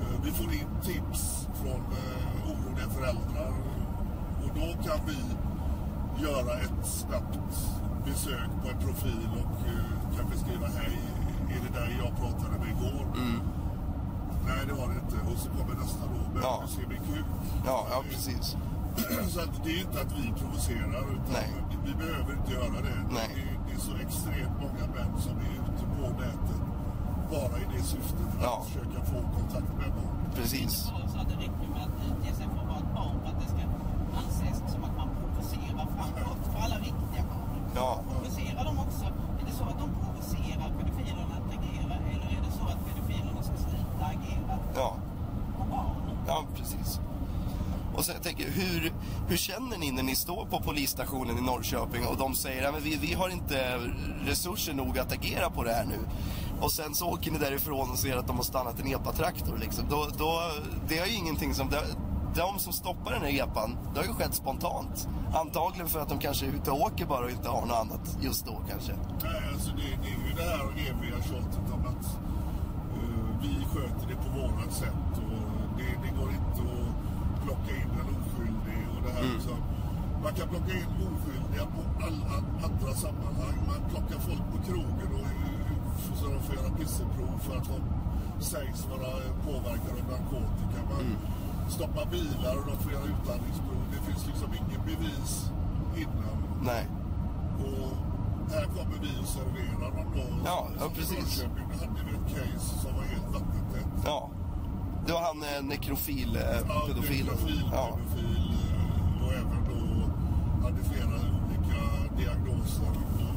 Eh, 0.00 0.22
Vi 0.24 0.30
får 0.32 0.52
in 0.52 0.68
tips 0.82 1.48
från 1.54 1.80
eh, 1.80 2.50
oroliga 2.50 2.88
föräldrar 2.90 3.52
och 4.42 4.50
då 4.54 4.82
kan 4.88 4.98
vi 5.06 5.18
göra 6.24 6.58
ett 6.58 6.86
snabbt 6.86 7.38
besök 8.04 8.50
på 8.62 8.68
en 8.68 8.78
profil 8.78 9.28
och 9.32 9.66
eh, 9.68 10.16
kanske 10.16 10.38
skriva 10.38 10.66
hej, 10.66 10.98
är 11.48 11.60
det 11.72 11.78
där 11.80 11.96
jag 12.04 12.16
pratade 12.16 12.58
med 12.58 12.68
igår? 12.68 13.06
Nej, 14.46 14.60
det 14.66 14.72
var 14.72 14.88
det 14.88 14.94
inte. 14.94 15.32
Och 15.32 15.38
så 15.38 15.48
kommer 15.50 15.74
nästa 15.80 16.00
då, 16.06 16.20
men 16.34 16.42
Ja. 16.42 16.62
du 16.66 16.72
ser 16.72 16.86
min 16.88 16.98
kuk. 17.14 17.24
Ja, 17.66 17.86
ja 17.90 18.02
precis. 18.10 18.56
Så 19.28 19.40
att 19.40 19.64
det 19.64 19.70
är 19.70 19.80
inte 19.80 20.00
att 20.00 20.12
vi 20.20 20.32
provocerar, 20.40 21.04
utan 21.14 21.32
Nej. 21.32 21.50
vi, 21.84 21.94
behöver 21.94 22.32
inte 22.38 22.52
göra 22.52 22.78
det. 22.88 22.96
Nej. 23.18 23.28
Det, 23.34 23.40
är, 23.42 23.58
det 23.66 23.72
är 23.78 23.80
så 23.90 23.94
extremt 24.06 24.56
många 24.64 24.84
män 24.96 25.12
som 25.26 25.34
är 25.46 25.52
ute 25.62 25.84
på 25.96 26.02
nätet 26.20 26.60
bara 27.30 27.58
i 27.64 27.64
det 27.76 27.82
syftet 27.82 28.26
att 28.36 28.42
Ja. 28.42 28.62
försöka 28.66 28.98
få 29.12 29.18
kontakt 29.38 29.70
med 29.80 29.90
barn. 29.96 30.16
Precis. 30.34 30.72
Så 31.12 31.18
att 31.20 31.28
det 31.32 31.36
räcker 31.44 31.68
med 31.74 31.82
att 31.88 31.96
utge 32.08 32.30
sig 32.38 32.46
för 32.52 32.58
att 32.62 32.68
vara 32.72 32.78
ett 32.84 32.94
barn 32.94 33.14
för 33.22 33.28
att 33.32 33.40
det 33.42 33.48
ska 33.54 33.62
anses 34.20 34.58
som 34.72 34.84
att 34.88 34.96
man 34.96 35.08
provocerar 35.20 35.86
fram 35.96 36.10
brott 36.16 36.42
för 36.52 36.58
alla 36.64 36.76
riktiga 36.88 37.22
barn. 37.32 37.60
Ja. 37.74 37.90
Provocerar 38.12 38.64
de 38.64 38.78
också? 38.86 39.04
Är 39.40 39.44
det 39.48 39.54
så 39.60 39.64
att 39.64 39.78
de 39.84 39.88
provocerar 40.04 40.68
pedofilerna 40.78 41.34
att 41.40 41.48
agera 41.58 41.94
eller 42.12 42.26
är 42.36 42.40
det 42.46 42.52
så 42.58 42.64
att 42.72 42.80
pedofilerna 42.88 43.42
ska 43.42 43.54
sluta 43.66 44.04
agera 44.16 44.54
Ja. 44.74 44.96
på 45.58 45.64
barn? 45.74 45.96
Ja, 46.26 46.44
precis. 46.56 47.00
Och 47.94 48.04
sen 48.04 48.14
jag 48.14 48.22
tänker, 48.24 48.46
hur, 49.28 49.36
känner 49.36 49.78
ni 49.78 49.90
när 49.90 50.02
ni 50.02 50.16
står 50.16 50.46
på 50.46 50.60
polisstationen 50.60 51.38
i 51.38 51.40
Norrköping 51.40 52.06
och 52.06 52.16
de 52.16 52.34
säger 52.34 52.68
att 52.68 52.82
vi, 52.82 52.96
vi 52.96 53.14
har 53.14 53.28
inte 53.28 53.78
resurser 54.26 54.74
nog 54.74 54.98
att 54.98 55.12
agera 55.12 55.50
på 55.50 55.64
det 55.64 55.72
här 55.72 55.84
nu. 55.84 55.98
Och 56.60 56.72
sen 56.72 56.94
så 56.94 57.08
åker 57.08 57.30
ni 57.30 57.38
därifrån 57.38 57.90
och 57.90 57.98
ser 57.98 58.16
att 58.16 58.26
de 58.26 58.36
har 58.36 58.44
stannat 58.44 58.80
en 58.80 58.86
epatraktor. 58.86 59.58
Liksom. 59.58 59.84
Då, 59.90 60.08
då, 60.18 60.40
det 60.88 60.98
är 60.98 61.06
ju 61.06 61.14
ingenting 61.14 61.54
som... 61.54 61.70
Det, 61.70 61.82
de 62.34 62.58
som 62.58 62.72
stoppar 62.72 63.12
den 63.12 63.22
här 63.22 63.42
epan, 63.42 63.76
det 63.94 64.00
har 64.00 64.06
ju 64.06 64.12
skett 64.12 64.34
spontant. 64.34 65.08
Antagligen 65.34 65.88
för 65.88 66.00
att 66.00 66.08
de 66.08 66.18
kanske 66.18 66.46
är 66.46 66.50
ute 66.50 66.70
och 66.70 66.80
åker 66.80 67.06
bara 67.06 67.24
och 67.24 67.30
inte 67.30 67.48
har 67.48 67.66
något 67.66 67.76
annat 67.76 68.18
just 68.20 68.46
då 68.46 68.60
kanske. 68.70 68.92
Nej, 69.22 69.42
alltså 69.52 69.70
det, 69.70 69.82
det 70.02 70.08
är 70.08 70.28
ju 70.28 70.34
det 70.36 70.42
här 70.42 70.64
eviga 70.64 71.22
tjatet 71.22 71.72
om 71.74 71.86
att 71.86 72.06
uh, 72.96 73.42
vi 73.42 73.64
sköter 73.72 74.06
det 74.08 74.14
på 74.14 74.40
vårat 74.40 74.72
sätt 74.72 75.12
och 75.16 75.78
det, 75.78 76.08
det 76.08 76.20
går 76.20 76.30
inte 76.30 76.62
att 76.72 77.44
plocka 77.44 77.76
in 77.76 77.90
en 77.90 78.21
det 79.12 79.26
här 79.26 79.34
liksom. 79.34 79.58
Man 80.24 80.32
kan 80.38 80.48
plocka 80.48 80.72
in 80.82 80.92
oskyldiga 81.06 81.64
på 81.76 81.82
alla 82.06 82.34
andra 82.66 82.92
sammanhang. 83.04 83.56
Man 83.70 83.80
plockar 83.90 84.18
folk 84.28 84.44
på 84.52 84.58
krogen 84.68 85.10
och 85.20 85.28
så 86.18 86.24
de 86.34 86.38
får 86.46 86.54
göra 86.54 86.70
pisseprov 86.78 87.34
för 87.46 87.56
att 87.56 87.68
de 87.74 87.80
sägs 88.44 88.86
vara 88.92 89.10
påverkade 89.46 89.98
av 90.02 90.06
narkotika. 90.14 90.78
Man 90.92 91.06
stoppar 91.68 92.06
bilar 92.06 92.54
och 92.60 92.66
de 92.70 92.76
får 92.82 92.92
göra 92.92 93.04
utandningsprov. 93.04 93.82
Det 93.94 94.00
finns 94.12 94.26
liksom 94.26 94.48
ingen 94.60 94.80
bevis 94.86 95.50
innan. 95.96 96.36
Nej. 96.64 96.84
Och 97.64 97.90
här 98.52 98.64
kommer 98.66 98.98
vi 99.02 99.10
och 99.22 99.28
serverar 99.28 99.90
dem 99.96 100.06
då. 100.14 100.24
Ja, 100.44 100.68
ja, 100.80 100.86
precis. 100.96 101.42
Norrköping, 101.42 101.78
hade 101.80 102.00
vi 102.06 102.12
ett 102.18 102.28
case 102.36 102.78
som 102.82 102.96
var 102.96 103.02
helt 103.02 103.26
vattentätt. 103.34 104.02
Ja. 104.04 104.30
Det 105.06 105.12
var 105.12 105.20
han 105.20 105.42
eh, 105.42 105.62
nekrofil, 105.62 106.36
eh, 106.36 106.42
Ja, 106.68 106.82
pedofil. 106.86 107.26
pedofil, 107.26 107.62
Ja. 107.72 107.88
pedofil 107.96 108.36
eh, 108.36 108.41
och 109.24 109.32
även 109.40 109.60
då 109.70 109.80
hade 110.64 110.80
flera 110.90 111.14
olika 111.38 111.80
diagnoser. 112.20 112.92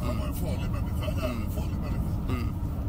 Han 0.06 0.18
var 0.20 0.28
en 0.28 0.34
farlig 0.44 0.70
människa. 0.78 1.06
Det 1.18 1.26
är 1.28 1.30
en 1.46 1.52
farlig 1.58 1.78
människa. 1.86 2.14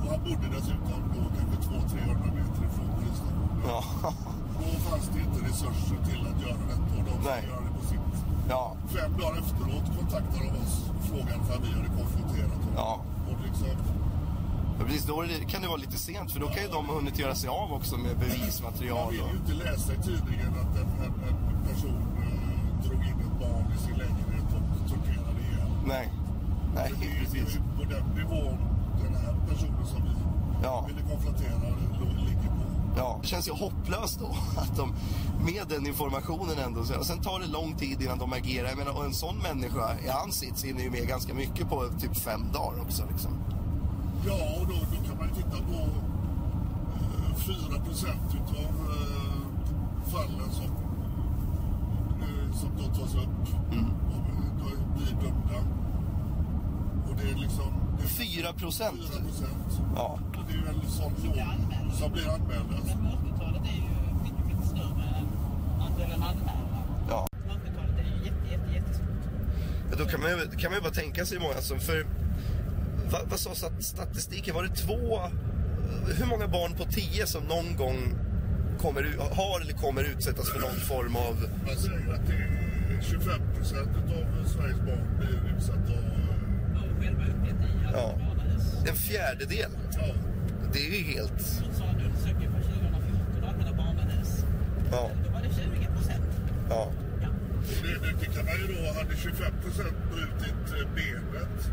Och 0.02 0.08
han 0.12 0.20
bodde 0.26 0.46
dessutom 0.56 1.00
då 1.14 1.22
kanske 1.36 1.56
200-300 1.70 2.34
meter 2.38 2.62
ifrån 2.68 2.88
polisstationen. 2.96 3.60
Ja. 3.68 3.80
Då 4.60 4.68
fanns 4.88 5.06
det 5.14 5.20
inte 5.26 5.40
resurser 5.50 5.98
till 6.08 6.20
att 6.30 6.38
göra 6.46 6.62
detta 6.72 6.92
och 6.98 7.04
de 7.08 7.12
skulle 7.22 7.46
göra 7.52 7.60
det 7.66 7.72
på 7.80 7.84
sitt. 7.90 8.14
Ja. 8.48 8.76
Fem 8.96 9.12
dagar 9.20 9.38
efteråt 9.42 9.86
kontaktade 9.98 10.44
de 10.44 10.58
oss 10.64 10.74
och 10.98 11.04
frågade 11.10 11.44
för 11.48 11.58
vi 11.64 11.70
hade 11.78 11.88
konfronterat 12.00 12.50
honom. 12.64 12.74
Ja. 12.76 13.00
Och 13.28 13.38
liksom, 13.46 13.66
Ja, 14.78 14.84
Precis, 14.84 15.04
då 15.06 15.24
kan 15.48 15.62
det 15.62 15.68
vara 15.68 15.76
lite 15.76 15.98
sent 15.98 16.32
för 16.32 16.40
då 16.40 16.46
kan 16.46 16.62
ju 16.62 16.68
de 16.68 16.86
ha 16.86 16.94
hunnit 16.94 17.18
göra 17.18 17.34
sig 17.34 17.48
av 17.50 17.72
också 17.72 17.96
med 17.96 18.16
man 18.16 18.20
bevismaterial. 18.28 19.10
vill 19.12 19.20
Och... 19.20 19.28
ju 19.32 19.36
inte 19.36 19.54
läsa 19.64 19.92
i 19.92 19.96
tidningen 19.96 20.50
att 20.62 20.76
en, 20.80 20.88
en, 21.04 21.12
en 21.28 21.68
person 21.68 22.02
eh, 22.22 22.88
drog 22.88 23.00
in 23.02 23.18
ett 23.26 23.40
barn 23.40 23.72
i 23.76 23.78
sin 23.86 23.96
lägenhet 23.98 24.44
och 24.56 24.88
torterade 24.90 25.40
ihjäl. 25.46 25.68
Nej. 25.86 26.12
Nej, 26.74 26.92
Är 27.46 27.76
på 27.78 27.84
den 27.84 28.04
nivån 28.16 28.58
den 29.02 29.14
här 29.14 29.34
personen 29.48 29.86
som 29.86 30.02
vi 30.02 30.10
Ja. 30.62 30.84
ville 30.88 31.00
konfrontera 31.10 31.54
ligger 32.26 32.48
på. 32.48 32.62
Ja, 32.96 33.18
det 33.22 33.26
känns 33.28 33.48
ju 33.48 33.52
hopplöst 33.52 34.20
då 34.20 34.26
att 34.60 34.76
de 34.76 34.92
med 35.44 35.62
den 35.68 35.86
informationen 35.86 36.58
ändå. 36.66 36.80
Och 36.80 37.06
sen 37.06 37.20
tar 37.22 37.40
det 37.40 37.46
lång 37.46 37.74
tid 37.74 38.02
innan 38.02 38.18
de 38.18 38.32
agerar. 38.32 38.68
Jag 38.68 38.78
menar, 38.78 38.92
och 38.98 39.04
en 39.04 39.12
sån 39.14 39.36
människa 39.38 39.98
i 40.04 40.08
hans 40.08 40.34
sits 40.34 40.64
hinner 40.64 40.82
ju 40.82 40.90
med 40.90 41.08
ganska 41.08 41.34
mycket 41.34 41.68
på 41.68 41.84
typ 42.00 42.16
fem 42.16 42.40
dagar 42.52 42.80
också. 42.82 43.02
Liksom. 43.10 43.30
Ja, 44.26 44.34
och 44.60 44.66
då, 44.66 44.74
då 44.74 45.08
kan 45.08 45.16
man 45.18 45.28
ju 45.28 45.34
titta 45.34 45.56
på 45.56 45.80
eh, 46.96 47.34
4 47.36 47.80
procent 47.84 48.34
utav 48.34 48.90
eh, 48.90 50.10
fallen 50.12 50.50
som, 50.52 50.70
eh, 52.22 52.52
som 52.58 52.70
då 52.78 52.84
tas 53.00 53.14
upp 53.14 53.38
och 53.70 53.74
då 54.58 54.94
blir 54.96 55.12
dömda. 55.22 55.60
Det 57.16 57.30
är 57.30 57.34
liksom... 57.36 57.68
Det 57.98 58.04
är 58.04 58.08
4 58.08 58.52
procent? 58.52 59.00
4 59.12 59.22
procent. 59.22 59.80
Ja. 59.94 60.18
Och 60.36 60.44
det 60.48 60.52
är 60.52 60.58
ju 60.58 60.68
en 60.68 60.90
sån 60.90 61.12
låg 61.24 61.92
som 61.98 62.12
blir 62.12 62.28
anmälda. 62.28 62.76
Men 62.86 63.02
mörkertalet 63.02 63.62
är 63.72 63.76
ju 63.76 63.88
mycket, 64.24 64.46
mycket 64.46 64.66
större 64.66 65.04
än 65.18 65.26
andelen 65.80 66.22
anmälda. 66.22 66.52
Ja. 67.08 67.26
Mörkertalet 67.46 67.98
är 68.00 68.04
ju 68.04 68.24
jätte, 68.24 68.46
jätte, 68.52 68.72
jättestort. 68.74 69.06
Ja, 69.90 69.96
Då 69.98 70.04
kan 70.04 70.20
man, 70.20 70.30
ju, 70.30 70.36
kan 70.58 70.70
man 70.70 70.78
ju 70.78 70.82
bara 70.82 70.92
tänka 70.94 71.26
sig 71.26 71.38
hur 71.38 71.42
många 71.46 71.60
som... 71.60 71.78
För, 71.80 72.06
vad, 73.12 73.28
vad 73.30 73.38
sa 73.40 73.50
stat- 73.54 73.82
statistiken? 73.84 74.54
Var 74.54 74.62
det 74.62 74.74
två... 74.74 75.20
Hur 76.18 76.26
många 76.26 76.48
barn 76.48 76.72
på 76.76 76.84
tio 76.84 77.26
som 77.26 77.42
någon 77.44 77.76
gång 77.76 77.98
kommer, 78.78 79.02
har 79.32 79.60
eller 79.60 79.72
kommer 79.72 80.02
utsättas 80.04 80.52
för 80.52 80.60
någon 80.60 80.80
form 80.80 81.16
av... 81.16 81.34
Man 81.66 81.76
säger 81.76 82.14
att 82.14 82.26
det 82.26 82.32
är 82.32 83.00
25 83.02 83.40
procent 83.56 83.88
av 83.96 84.44
Sveriges 84.48 84.78
barn 84.78 85.18
blir 85.18 85.56
utsatta 85.56 85.92
av... 85.92 86.16
Och 86.76 86.80
själva 86.80 86.84
uppgett 86.86 86.95
i 86.95 86.95
att 86.95 86.95
Ja. 87.92 88.14
En 88.88 88.96
fjärdedel. 88.96 89.70
Ja, 89.92 90.14
Det 90.72 90.78
är 90.78 90.98
ju 90.98 91.04
helt... 91.04 91.62
Ja. 94.90 95.10
Då 95.24 95.30
var 95.32 95.42
det 95.42 95.48
20 95.54 95.86
procent. 95.94 96.24
Ja. 96.70 96.90
Det, 98.20 98.26
kan 98.26 98.44
man 98.44 98.54
ju 98.60 98.66
då, 98.74 98.98
hade 98.98 99.16
25 99.16 99.52
procent 99.62 99.96
brutit 100.12 100.88
benet 100.94 101.70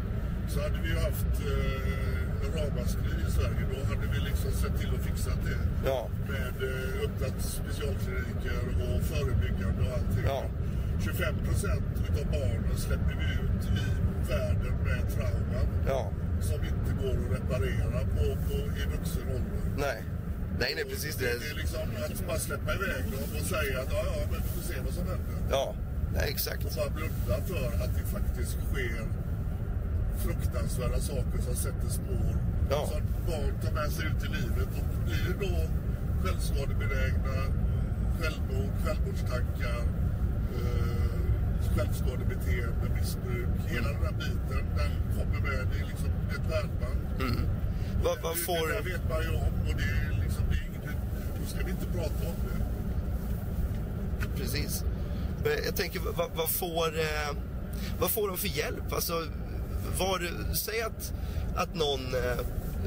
så 0.47 0.61
hade 0.61 0.77
vi 0.83 0.89
ju 0.89 0.95
haft 0.95 1.33
eh, 1.51 2.13
ramaskri 2.55 3.13
i 3.27 3.31
Sverige. 3.31 3.63
Då 3.73 3.79
hade 3.89 4.07
vi 4.13 4.19
liksom 4.29 4.51
sett 4.51 4.79
till 4.79 4.89
att 4.95 5.05
fixa 5.09 5.29
det. 5.29 5.59
Ja. 5.89 6.09
Med 6.29 6.55
eh, 6.69 7.03
öppnat 7.05 7.41
specialkliniker 7.41 8.61
och 8.83 9.01
förebyggande 9.11 9.81
och 9.87 9.93
allting. 9.97 10.25
Ja. 10.25 10.43
25 11.03 11.35
procent 11.47 11.83
av 12.19 12.25
barnen 12.31 12.77
släpper 12.77 13.15
vi 13.21 13.27
ut 13.45 13.63
i 13.79 13.85
världen 14.29 14.75
med 14.87 15.01
trauman. 15.13 15.67
Ja. 15.87 16.11
Som 16.41 16.59
inte 16.71 16.91
går 17.01 17.15
att 17.25 17.31
reparera 17.37 17.99
på, 18.15 18.25
på, 18.47 18.55
i 18.81 18.83
vuxen 18.97 19.27
ålder. 19.35 19.63
Nej. 19.77 20.03
Nej, 20.59 20.71
nej, 20.75 20.85
precis 20.85 21.15
det. 21.15 21.25
Det 21.25 21.49
är 21.51 21.55
liksom 21.55 21.81
att 21.81 22.27
bara 22.27 22.39
släppa 22.39 22.73
iväg 22.73 23.03
dem 23.11 23.29
och 23.39 23.45
säga 23.45 23.81
att 23.81 23.91
ja, 23.91 24.03
ja, 24.05 24.21
men 24.31 24.41
vi 24.41 24.49
får 24.55 24.73
se 24.73 24.75
vad 24.85 24.93
som 24.93 25.07
händer. 25.07 25.37
Ja, 25.51 25.75
nej, 26.13 26.25
exakt. 26.29 26.65
Och 26.65 26.71
bara 26.75 26.89
blunda 26.89 27.35
för 27.47 27.65
att 27.83 27.93
det 27.97 28.05
faktiskt 28.17 28.57
sker 28.69 29.05
fruktansvärda 30.17 30.99
saker 30.99 31.39
som 31.41 31.55
sätter 31.55 31.89
spår. 31.89 32.35
Ja. 32.69 32.87
Som 32.91 33.01
barn 33.27 33.53
tar 33.63 33.71
med 33.71 33.91
sig 33.91 34.05
ut 34.05 34.23
i 34.23 34.27
livet 34.27 34.69
och 34.79 34.87
blir 35.05 35.35
då 35.39 35.55
självskadebenägna, 36.23 37.35
självmord, 38.19 38.73
självmordstankar, 38.85 39.81
eh, 40.57 40.92
självskadebeteende, 41.75 42.85
missbruk. 42.99 43.47
Hela 43.67 43.87
den 43.87 44.03
här 44.03 44.11
biten, 44.11 44.63
den 44.77 44.91
kommer 45.15 45.39
med. 45.49 45.67
Det 45.71 45.79
är 45.79 45.87
liksom 45.87 46.09
ett 46.35 46.43
pärlband. 46.51 46.99
Vad, 48.03 48.17
vad 48.21 48.33
Det, 48.35 48.39
det 48.39 48.45
får... 48.45 48.67
där 48.67 48.81
vet 48.81 49.09
man 49.09 49.21
ju 49.23 49.29
om 49.29 49.53
och 49.67 49.75
det 49.77 49.83
är 49.83 50.23
liksom, 50.23 50.43
det 50.49 50.55
är 50.55 50.65
inget, 50.69 50.97
då 51.39 51.45
ska 51.49 51.65
vi 51.65 51.71
inte 51.71 51.85
prata 51.85 52.27
om 52.31 52.35
det. 52.47 52.59
Precis. 54.39 54.83
Men 55.43 55.51
Jag 55.65 55.75
tänker, 55.75 55.99
vad, 55.99 56.29
vad, 56.35 56.49
får, 56.49 56.99
eh, 56.99 57.35
vad 57.99 58.11
får 58.11 58.27
de 58.27 58.37
för 58.37 58.47
hjälp? 58.47 58.93
Alltså, 58.93 59.13
var, 59.99 60.53
säg 60.55 60.81
att, 60.81 61.13
att 61.55 61.75
någon 61.75 61.99
eh, 62.15 62.39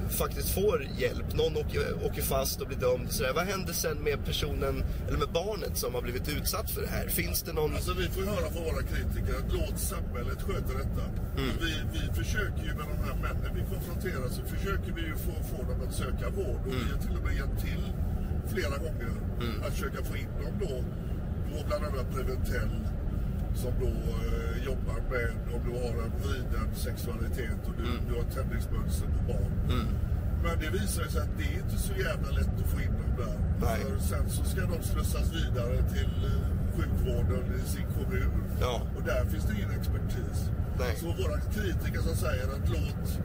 faktiskt 0.09 0.51
får 0.55 0.87
hjälp. 0.99 1.35
Någon 1.35 1.57
åker, 1.57 2.05
åker 2.07 2.23
fast 2.23 2.61
och 2.61 2.67
blir 2.67 2.79
dömd. 2.79 3.13
Så 3.13 3.23
där. 3.23 3.33
Vad 3.33 3.45
händer 3.45 3.73
sen 3.73 3.99
med 3.99 4.25
personen, 4.25 4.85
eller 5.09 5.19
med 5.19 5.29
barnet 5.29 5.79
som 5.79 5.95
har 5.95 6.03
blivit 6.03 6.29
utsatt 6.29 6.71
för 6.71 6.81
det 6.81 6.89
här? 6.89 7.09
Finns 7.09 7.43
det 7.43 7.53
någon... 7.53 7.75
Alltså 7.75 7.95
vi 7.95 8.09
får 8.09 8.23
ju 8.23 8.29
höra 8.29 8.51
från 8.51 8.65
våra 8.65 8.83
kritiker 8.83 9.35
att 9.41 9.53
låt 9.53 9.79
samhället 9.79 10.43
sköta 10.43 10.73
detta. 10.83 11.05
Vi, 11.61 11.73
vi 11.93 12.15
försöker 12.23 12.63
ju 12.69 12.75
med 12.81 12.87
de 12.93 12.99
här 13.07 13.17
männen 13.23 13.51
vi 13.55 13.63
konfronterar 13.75 14.29
så 14.29 14.43
försöker 14.55 14.93
vi 14.93 15.03
ju 15.03 15.17
få, 15.17 15.35
få 15.51 15.63
dem 15.71 15.79
att 15.89 15.95
söka 15.95 16.31
vård. 16.31 16.61
Och 16.67 16.75
vi 16.81 16.93
har 16.93 17.01
till 17.07 17.17
och 17.19 17.25
med 17.27 17.35
hjälpt 17.37 17.61
till 17.61 17.83
flera 18.53 18.77
gånger 18.85 19.13
att 19.67 19.73
försöka 19.75 20.05
få 20.05 20.17
in 20.17 20.31
dem 20.43 20.55
då. 20.61 20.85
På 21.53 21.67
bland 21.69 21.85
annat 21.85 22.15
Preventell 22.15 22.75
som 23.63 23.73
då 23.81 23.93
eh, 24.27 24.65
jobbar 24.69 24.99
med 25.11 25.31
om 25.55 25.61
du 25.67 25.73
har 25.83 25.93
en 26.05 26.13
vriden 26.23 26.69
sexualitet 26.75 27.61
och 27.67 27.75
du, 27.81 27.87
du 28.09 28.13
har 28.19 28.27
tändningsmönster 28.37 29.07
på 29.17 29.33
barn. 29.33 29.53
Men 30.45 30.59
det 30.63 30.71
visar 30.79 31.05
sig 31.05 31.21
att 31.23 31.39
det 31.39 31.45
är 31.55 31.59
inte 31.65 31.79
så 31.89 31.93
jävla 32.07 32.31
lätt 32.39 32.55
att 32.63 32.71
få 32.75 32.81
in 32.81 32.95
dem 33.03 33.13
där. 33.19 33.37
Nej. 33.67 33.81
För 33.85 33.99
sen 33.99 34.31
så 34.31 34.45
ska 34.45 34.61
de 34.61 34.83
slussas 34.83 35.33
vidare 35.33 35.77
till 35.95 36.15
eh, 36.31 36.47
sjukvården 36.77 37.45
i 37.61 37.69
sin 37.69 37.87
kommun. 37.99 38.45
Ja. 38.61 38.83
Och 38.97 39.03
där 39.03 39.25
finns 39.25 39.45
det 39.45 39.55
ingen 39.55 39.71
expertis. 39.81 40.39
Nej. 40.79 40.97
Så 40.97 41.07
våra 41.07 41.41
kritiker 41.41 42.01
som 42.01 42.17
säger 42.17 42.45
att 42.45 42.69
låt 42.69 43.21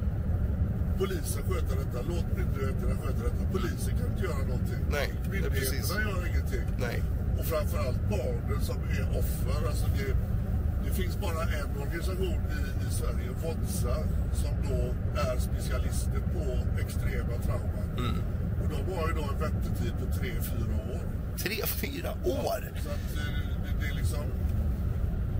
polisen 0.97 1.43
sköta 1.49 1.75
detta, 1.81 1.99
låt 2.09 2.27
myndigheterna 2.37 2.95
sköta 3.01 3.23
detta. 3.23 3.43
Polisen 3.51 3.93
kan 3.97 4.07
inte 4.11 4.23
göra 4.23 4.43
någonting. 4.51 4.81
Nej, 4.91 5.13
är 5.25 5.49
precis. 5.49 5.71
Myndigheterna 5.71 6.01
gör 6.09 6.27
ingenting. 6.27 6.65
Nej. 6.79 7.03
Och 7.41 7.47
framförallt 7.47 8.09
barnen 8.09 8.61
som 8.61 8.75
är 8.75 9.19
offer. 9.19 9.67
Alltså 9.67 9.85
det, 9.97 10.15
det 10.85 10.93
finns 10.93 11.17
bara 11.19 11.41
en 11.43 11.81
organisation 11.81 12.41
i, 12.57 12.87
i 12.87 12.91
Sverige, 12.91 13.29
Vodsa, 13.43 13.95
som 14.33 14.53
då 14.69 14.81
är 15.21 15.39
specialister 15.39 16.21
på 16.33 16.45
extrema 16.81 17.35
trauman. 17.45 17.89
Mm. 17.97 18.17
Och 18.61 18.69
de 18.69 18.95
har 18.95 19.07
ju 19.07 19.13
då 19.13 19.23
en 19.33 19.39
väntetid 19.39 19.93
på 19.99 20.05
3-4 20.05 20.93
år. 20.93 21.01
Tre, 21.37 21.55
fyra 21.65 22.11
år? 22.23 22.61
Så 22.83 22.89
att 22.89 23.09
eh, 23.17 23.33
det, 23.63 23.85
det 23.85 23.91
är 23.91 23.95
liksom... 23.95 24.25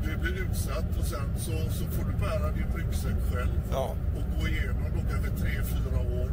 Du 0.04 0.18
blir 0.18 0.42
utsatt 0.46 0.98
och 1.00 1.06
sen 1.06 1.30
så, 1.38 1.70
så 1.70 1.86
får 1.86 2.06
du 2.06 2.14
bära 2.18 2.52
din 2.52 2.68
ryggsäck 2.76 3.20
själv. 3.34 3.62
Ja. 3.72 3.96
Och 4.16 4.40
gå 4.40 4.48
igenom 4.48 4.86
då 4.96 5.02
kanske 5.12 5.30
3-4 5.30 6.22
år. 6.22 6.30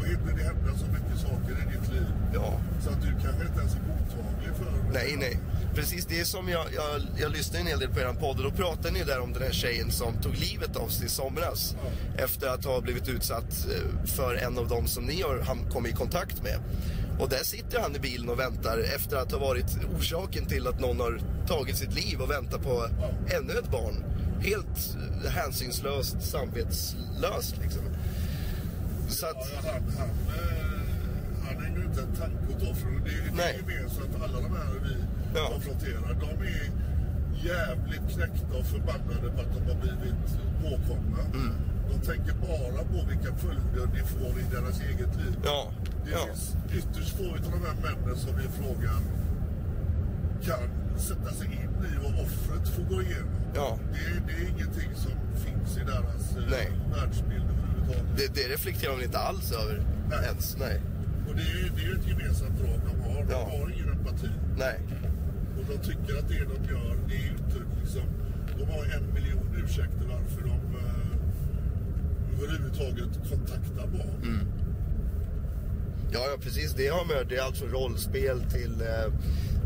Då 0.00 0.06
hinner 0.06 0.32
det 0.36 0.42
hända 0.42 0.78
så 0.78 0.86
mycket 0.86 1.20
saker 1.20 1.52
i 1.62 1.76
ditt 1.76 1.92
liv. 1.92 2.06
Ja. 2.34 2.60
Så 2.84 2.90
att 2.90 3.02
du 3.02 3.10
kanske 3.10 3.42
inte 3.46 3.58
ens 3.58 3.74
är 3.74 3.80
mottaglig 3.80 4.50
för... 4.58 4.92
Nej, 4.92 5.16
nej. 5.18 5.40
Precis, 5.74 6.06
det 6.06 6.20
är 6.20 6.24
som 6.24 6.48
jag, 6.48 6.66
jag, 6.74 7.00
jag 7.18 7.32
lyssnade 7.32 7.60
en 7.60 7.66
hel 7.66 7.78
del 7.78 7.90
på 7.90 8.00
er 8.00 8.12
podd 8.20 8.36
och 8.38 8.44
då 8.44 8.50
pratade 8.50 8.90
ni 8.90 9.04
där 9.04 9.20
om 9.20 9.32
den 9.32 9.42
här 9.42 9.52
tjejen 9.52 9.90
som 9.90 10.14
tog 10.22 10.34
livet 10.36 10.76
av 10.76 10.88
sig 10.88 11.06
i 11.06 11.08
somras. 11.08 11.76
Efter 12.16 12.48
att 12.48 12.64
ha 12.64 12.80
blivit 12.80 13.08
utsatt 13.08 13.66
eh, 13.74 14.06
för 14.06 14.34
en 14.34 14.58
av 14.58 14.68
dem 14.68 14.86
som 14.86 15.04
ni 15.04 15.22
har 15.22 15.70
kommit 15.70 15.92
i 15.92 15.96
kontakt 15.96 16.42
med. 16.42 16.58
Och 17.20 17.28
där 17.28 17.44
sitter 17.44 17.80
han 17.80 17.96
i 17.96 17.98
bilen 17.98 18.28
och 18.28 18.38
väntar 18.38 18.78
efter 18.96 19.16
att 19.16 19.32
ha 19.32 19.38
varit 19.38 19.78
orsaken 19.98 20.46
till 20.46 20.66
att 20.66 20.80
någon 20.80 21.00
har 21.00 21.20
tagit 21.46 21.76
sitt 21.76 21.94
liv 21.94 22.20
och 22.20 22.30
väntar 22.30 22.58
på 22.58 22.86
ännu 23.38 23.52
ett 23.52 23.70
barn. 23.70 24.04
Helt 24.42 24.96
eh, 25.24 25.30
hänsynslöst, 25.30 26.22
samvetslöst 26.22 27.56
liksom. 27.62 27.82
Så 29.10 29.26
att, 29.26 29.36
Ja, 29.52 29.70
han, 29.72 29.82
han, 29.98 30.08
eh, 30.08 30.80
han 31.44 31.64
ägnar 31.66 31.84
inte 31.84 32.00
en 32.02 32.14
tanke 32.16 32.44
åt 32.54 32.62
offren. 32.70 33.02
Det, 33.04 33.10
är- 33.10 33.22
det 33.22 33.28
är 33.28 33.36
Nej. 33.36 33.60
ju 33.60 33.66
mer 33.66 33.88
så 33.88 34.00
att 34.02 34.22
alla 34.24 34.38
de 34.40 34.50
här 34.56 34.70
vi 34.84 34.94
Ja. 35.34 35.48
konfronterar, 35.52 36.14
de 36.20 36.30
är 36.46 36.64
jävligt 37.52 38.06
knäckta 38.14 38.52
och 38.60 38.66
förbannade 38.66 39.26
på 39.34 39.40
att 39.40 39.52
de 39.56 39.60
har 39.70 39.80
blivit 39.80 40.26
påkomna. 40.62 41.22
Mm. 41.34 41.54
De 41.90 42.06
tänker 42.06 42.34
bara 42.34 42.82
på 42.92 42.98
vilka 43.08 43.34
följder 43.34 43.86
det 43.94 44.04
får 44.06 44.32
i 44.40 44.44
deras 44.54 44.80
eget 44.80 45.16
liv. 45.16 45.34
ja, 45.44 45.72
Det 46.04 46.10
ja. 46.10 46.18
finns 46.26 46.56
ytterst 46.78 47.16
få 47.16 47.24
av 47.24 47.40
de 47.42 47.60
här 47.66 47.76
männen 47.84 48.16
som 48.16 48.36
vi 48.36 48.48
frågar 48.62 48.98
kan 50.42 50.64
sätta 50.98 51.30
sig 51.32 51.46
in 51.46 51.84
i 51.92 51.96
vad 52.04 52.14
offret 52.24 52.68
får 52.68 52.82
gå 52.82 53.02
igenom. 53.02 53.34
Ja. 53.54 53.78
Det, 53.92 54.26
det 54.26 54.32
är 54.42 54.48
ingenting 54.48 54.90
som 54.94 55.12
finns 55.44 55.76
i 55.76 55.80
deras 55.80 56.36
eh, 56.36 56.42
Nej. 56.50 56.72
världsbild 56.96 57.44
Det, 58.16 58.34
det 58.34 58.48
reflekterar 58.54 58.96
de 58.98 59.04
inte 59.04 59.18
alls 59.18 59.52
över 59.52 59.82
Nej. 60.10 60.24
ens. 60.26 60.56
Nej. 60.58 60.80
Och 61.28 61.34
det 61.36 61.42
är, 61.42 61.70
det 61.76 61.82
är 61.84 61.94
ett 61.98 62.06
gemensamt 62.08 62.58
drag 62.58 62.80
de 62.90 63.00
har. 63.14 63.24
De 63.24 63.30
Ja. 63.32 63.50
har 63.58 63.70
ingen 63.74 63.88
empati. 63.88 64.28
Nej. 64.58 64.78
Och 65.58 65.64
de 65.70 65.78
tycker 65.88 66.18
att 66.18 66.28
det 66.28 66.38
de 66.38 66.72
gör, 66.72 66.96
det 67.08 67.14
är 67.14 67.22
ju 67.22 67.28
inte 67.30 67.58
liksom... 67.82 68.02
De 68.58 68.64
har 68.72 68.84
en 68.84 69.14
miljon 69.14 69.64
ursäkter 69.64 70.06
varför 70.08 70.40
de 70.42 70.76
eh, 70.76 72.42
överhuvudtaget 72.42 73.28
kontaktar 73.30 73.86
barn. 73.86 74.22
Mm. 74.22 74.46
Ja, 76.12 76.20
ja, 76.30 76.36
precis. 76.42 76.72
Det 76.74 76.86
har 76.88 77.04
med. 77.04 77.26
Det 77.28 77.36
är 77.36 77.42
allt 77.42 77.56
från 77.56 77.68
rollspel 77.70 78.40
till, 78.50 78.80
eh, 78.80 79.12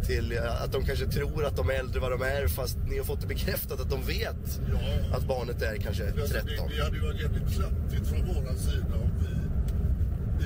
till 0.07 0.33
eh, 0.33 0.63
att 0.63 0.73
de 0.73 0.85
kanske 0.85 1.07
tror 1.07 1.45
att 1.45 1.57
de 1.57 1.71
är 1.71 1.75
äldre 1.75 2.01
vad 2.01 2.11
de 2.13 2.23
är 2.23 2.49
fast 2.49 2.77
ni 2.91 2.97
har 2.99 3.05
fått 3.05 3.21
det 3.21 3.27
bekräftat 3.27 3.81
att 3.81 3.91
de 3.91 4.03
vet 4.03 4.61
Ja, 4.73 5.17
att 5.17 5.25
barnet 5.29 5.63
är 5.63 5.77
kanske 5.77 6.05
Alltså, 6.07 6.35
13. 6.35 6.69
det, 6.69 6.77
det 6.77 6.85
hade 6.85 6.97
ju 6.97 7.03
varit 7.03 7.21
jävligt 7.21 7.49
klantigt 7.57 8.07
från 8.11 8.23
våran 8.27 8.57
sida 8.59 8.95
om 9.05 9.11
vi... 9.21 9.31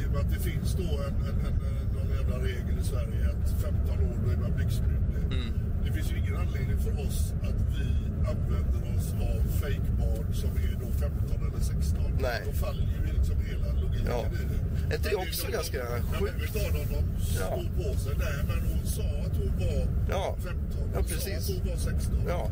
I 0.00 0.06
och 0.06 0.10
med 0.12 0.20
att 0.20 0.32
det 0.32 0.40
finns 0.50 0.72
då 0.74 0.82
en, 0.82 1.14
en, 1.28 1.38
en, 1.46 1.56
någon 1.96 2.10
jävla 2.16 2.36
regel 2.38 2.78
i 2.80 2.84
Sverige 2.84 3.28
att 3.30 3.62
15 3.62 3.90
år 4.08 4.16
då 4.24 4.30
är 4.30 4.36
man 4.36 4.52
blixtmyndig. 4.56 5.22
Mm. 5.38 5.52
Det 5.84 5.92
finns 5.92 6.12
ju 6.12 6.18
ingen 6.18 6.36
anledning 6.36 6.78
för 6.78 6.92
oss 7.06 7.32
att 7.42 7.60
vi 7.78 7.86
använder 8.30 8.87
oss 8.98 9.12
av 9.30 9.40
fejkbarn 9.62 10.34
som 10.34 10.50
är 10.50 10.72
då 10.82 10.88
15 10.92 11.36
eller 11.46 11.64
16. 11.64 12.18
Nej. 12.20 12.42
Då 12.46 12.52
faller 12.52 12.82
ju 13.06 13.12
liksom 13.18 13.36
hela 13.50 13.68
logiken 13.82 14.06
Ja. 14.10 14.24
i 14.26 14.44
det. 14.50 14.94
Är 14.94 14.96
inte 14.98 15.08
det 15.10 15.16
också 15.16 15.46
de- 15.46 15.52
ganska 15.52 15.80
sjukt? 16.18 16.52
De, 16.54 16.58
de 16.58 17.04
Ja. 17.40 17.50
slår 17.54 17.68
på 17.78 17.98
sig. 17.98 18.12
Nej, 18.18 18.38
men 18.48 18.58
hon 18.70 18.86
sa 18.86 19.02
att 19.26 19.36
hon 19.40 19.52
var 19.58 19.82
Ja. 20.10 20.36
15. 20.36 20.60
Hon 20.80 20.90
Ja, 20.94 21.02
sa 21.02 21.08
precis. 21.14 21.50
att 21.50 21.56
hon 21.56 21.66
var 21.70 21.76
16. 21.76 22.14
Ja. 22.28 22.42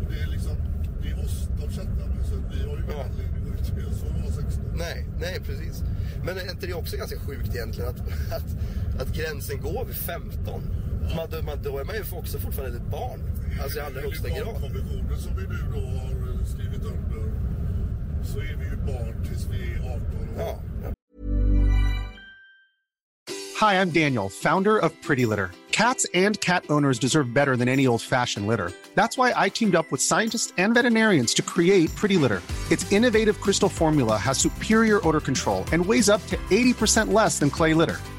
Och 0.00 0.12
det 0.12 0.18
är 0.24 0.26
liksom, 0.26 0.56
det 1.02 1.08
är 1.08 1.24
oss 1.24 1.48
de 1.60 1.66
chattar 1.76 2.06
med 2.14 2.22
så 2.30 2.34
vi 2.52 2.58
har 2.68 2.76
ju 2.76 2.82
ingen 2.84 2.96
Ja. 2.98 3.04
anledning 3.04 3.42
att 3.42 3.48
gå 3.48 3.54
ut 3.62 3.76
med 3.76 3.86
oss 3.86 4.00
för 4.00 4.08
att 4.10 4.20
vara 4.20 4.32
16. 4.32 4.64
Nej, 4.84 5.06
nej 5.20 5.36
precis. 5.46 5.82
Men 6.24 6.36
är 6.38 6.50
inte 6.50 6.66
det 6.66 6.74
också 6.74 6.96
ganska 6.96 7.18
sjukt 7.18 7.54
egentligen 7.54 7.90
att, 7.90 8.00
att, 8.38 8.48
att 9.02 9.10
gränsen 9.18 9.60
går 9.60 9.84
vid 9.84 9.96
15? 9.96 10.62
Man, 11.16 11.26
då, 11.30 11.42
man, 11.42 11.58
då 11.62 11.78
är 11.78 11.84
man 11.84 11.94
ju 11.94 12.02
också 12.12 12.38
fortfarande 12.38 12.76
ett 12.76 12.90
barn. 12.90 13.20
Alltså 13.62 13.78
i 13.78 13.82
allra 13.82 14.00
högsta 14.00 14.28
Enligt 14.28 14.44
grad. 14.44 14.54
barnkonventionen 14.54 15.18
som 15.20 15.36
vi 15.36 15.42
nu 15.42 15.58
då 15.74 15.80
har 15.80 16.10
eh, 16.10 16.44
skrivit 16.54 16.84
under 16.84 17.22
så 18.24 18.38
är 18.38 18.56
vi 18.58 18.64
ju 18.64 18.76
barn 18.76 19.24
tills 19.28 19.44
vi 19.50 19.72
är 19.74 19.78
18 19.78 19.90
år. 19.92 20.02
Ja, 20.38 20.60
ja. 20.82 20.92
Hi, 23.60 23.74
I'm 23.74 23.90
Daniel, 23.90 24.28
founder 24.28 24.78
of 24.78 24.92
Pretty 25.06 25.26
Litter. 25.26 25.50
Cats 25.72 26.06
and 26.14 26.40
cat 26.40 26.64
owners 26.70 26.98
deserve 26.98 27.32
better 27.34 27.56
than 27.56 27.68
any 27.68 27.86
old 27.86 28.02
fashioned 28.02 28.46
litter. 28.48 28.70
That's 28.94 29.16
why 29.16 29.32
I 29.46 29.48
teamed 29.48 29.74
up 29.76 29.86
with 29.92 30.00
scientists 30.00 30.52
and 30.58 30.74
veterinarians 30.74 31.34
to 31.34 31.42
create 31.42 31.94
Pretty 31.94 32.16
Litter. 32.16 32.42
Its 32.70 32.90
innovative 32.92 33.40
crystal 33.40 33.68
formula 33.68 34.16
has 34.16 34.38
superior 34.38 35.00
odor 35.06 35.20
control 35.20 35.64
and 35.72 35.84
weighs 35.84 36.08
up 36.08 36.24
to 36.26 36.36
80% 36.50 37.12
less 37.12 37.38
than 37.38 37.50
clay 37.50 37.74
litter. 37.74 37.96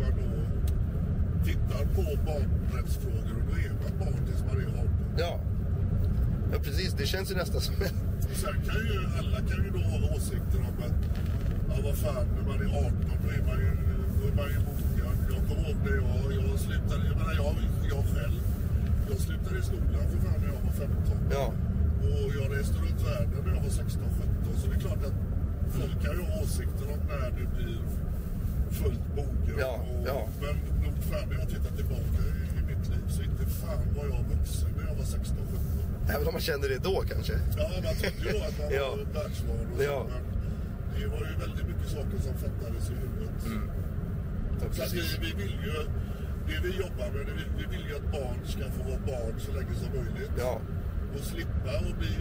Man 0.00 0.12
då 0.20 0.30
tittar 1.44 1.84
på 1.96 2.02
barnrättsfrågor 2.26 3.34
och 3.38 3.44
då 3.48 3.54
är 3.66 3.72
man 3.82 3.98
barn 3.98 4.20
tills 4.26 4.42
man 4.48 4.56
är 4.62 4.66
18. 4.66 4.88
Ja. 5.18 5.40
ja, 6.52 6.58
precis. 6.58 6.92
Det 6.92 7.06
känns 7.06 7.30
ju 7.30 7.34
nästan 7.34 7.60
som 7.60 7.74
en... 7.74 7.96
Sen 8.42 8.56
kan 8.68 8.80
ju 8.90 8.98
alla 9.18 9.38
kan 9.48 9.64
ju 9.64 9.70
då 9.70 9.78
ha 9.78 10.16
åsikter 10.16 10.58
om 10.68 10.76
att 10.86 10.98
ja, 11.68 11.74
vad 11.84 11.96
fan, 11.96 12.26
när 12.36 12.44
man 12.50 12.58
är 12.66 12.70
18 12.86 12.92
då 13.24 13.28
är 13.38 13.42
man 13.48 13.58
ju, 13.64 13.70
då 14.18 14.22
är 14.30 14.34
man 14.40 14.48
ju 14.54 14.58
mogen. 14.68 15.16
Jag 15.32 15.42
kommer 15.48 15.62
ihåg 15.68 15.76
när 15.84 15.96
jag, 16.02 16.50
jag 16.50 16.58
slutade, 16.60 17.02
jag 17.10 17.16
menar 17.20 17.34
jag, 17.42 17.54
jag 17.92 18.04
själv, 18.14 18.40
jag 19.10 19.18
slutade 19.18 19.58
i 19.58 19.62
skolan 19.62 20.04
för 20.10 20.18
fan 20.26 20.38
när 20.40 20.48
jag 20.54 20.60
var 20.68 20.72
15. 20.72 20.96
Ja. 21.30 21.46
Och 22.04 22.30
jag 22.38 22.46
reste 22.58 22.76
runt 22.84 23.00
världen 23.10 23.40
när 23.46 23.54
jag 23.54 23.62
var 23.62 23.70
16, 23.70 24.02
17. 24.44 24.60
Så 24.60 24.66
det 24.68 24.76
är 24.76 24.80
klart 24.80 25.02
att 25.08 25.16
folk 25.78 25.96
kan 26.04 26.12
ju 26.16 26.22
ha 26.30 26.42
åsikter 26.42 26.86
om 26.94 27.00
när 27.10 27.30
du 27.38 27.44
blir 27.56 27.80
fullt 28.82 29.06
mogen. 29.16 29.56
Ja, 29.58 29.72
och, 29.90 30.08
ja. 30.10 30.18
Men 30.42 30.54
nog 30.84 30.94
fan 31.10 31.28
när 31.28 31.36
jag 31.38 31.48
tittar 31.48 31.72
tillbaka 31.80 32.18
i, 32.28 32.30
i 32.58 32.62
mitt 32.70 32.84
liv 32.92 33.04
så 33.08 33.22
inte 33.22 33.44
fan 33.60 33.82
var 33.96 34.04
jag 34.14 34.22
vuxen 34.34 34.70
när 34.76 34.84
jag 34.88 34.94
var 34.94 35.04
16, 35.04 35.36
17. 35.52 36.14
Även 36.14 36.26
om 36.28 36.32
man 36.38 36.42
kände 36.50 36.68
det 36.68 36.78
då 36.90 36.96
kanske. 37.12 37.32
Ja, 37.58 37.66
man 37.86 37.94
trodde 38.00 38.24
ju 38.32 38.36
att 38.48 38.58
man 38.60 38.68
Ja. 38.80 38.88
var 38.90 39.22
världsvan 39.22 39.66
och 39.76 39.82
Ja. 39.90 39.98
så, 40.00 40.10
men 40.12 40.22
det 41.00 41.06
var 41.14 41.22
ju 41.30 41.34
väldigt 41.44 41.66
mycket 41.70 41.88
saker 41.96 42.18
som 42.26 42.34
fattades 42.44 42.84
i 42.90 42.94
huvudet. 43.02 43.38
Ja, 44.60 44.66
Så 44.76 44.82
att 44.82 44.92
vi, 44.92 45.02
vi 45.26 45.30
vill 45.42 45.56
ju, 45.68 45.76
det 46.48 46.58
vi 46.66 46.70
jobbar 46.84 47.06
med, 47.14 47.22
det 47.28 47.34
vi, 47.40 47.44
vi 47.60 47.64
vill 47.76 47.84
ju 47.90 47.94
att 48.00 48.08
barn 48.18 48.38
ska 48.52 48.64
få 48.76 48.82
vara 48.90 49.00
barn 49.12 49.34
så 49.46 49.50
länge 49.58 49.74
som 49.82 49.88
möjligt. 49.98 50.34
Ja. 50.38 50.60
Och 51.14 51.20
slippa 51.32 51.70
att 51.88 51.98
bli 51.98 52.14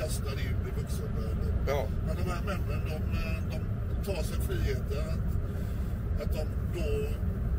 kastade 0.00 0.40
in 0.48 0.56
i 0.70 0.80
vuxenvärlden. 0.80 1.52
Ja. 1.72 1.80
Men 2.06 2.16
de 2.20 2.24
här 2.32 2.42
männen, 2.50 2.80
de, 2.90 2.96
de 3.52 3.58
tar 4.06 4.22
sig 4.22 4.38
friheten 4.48 5.20
att, 6.22 6.32
de 6.32 6.46
då 6.74 7.08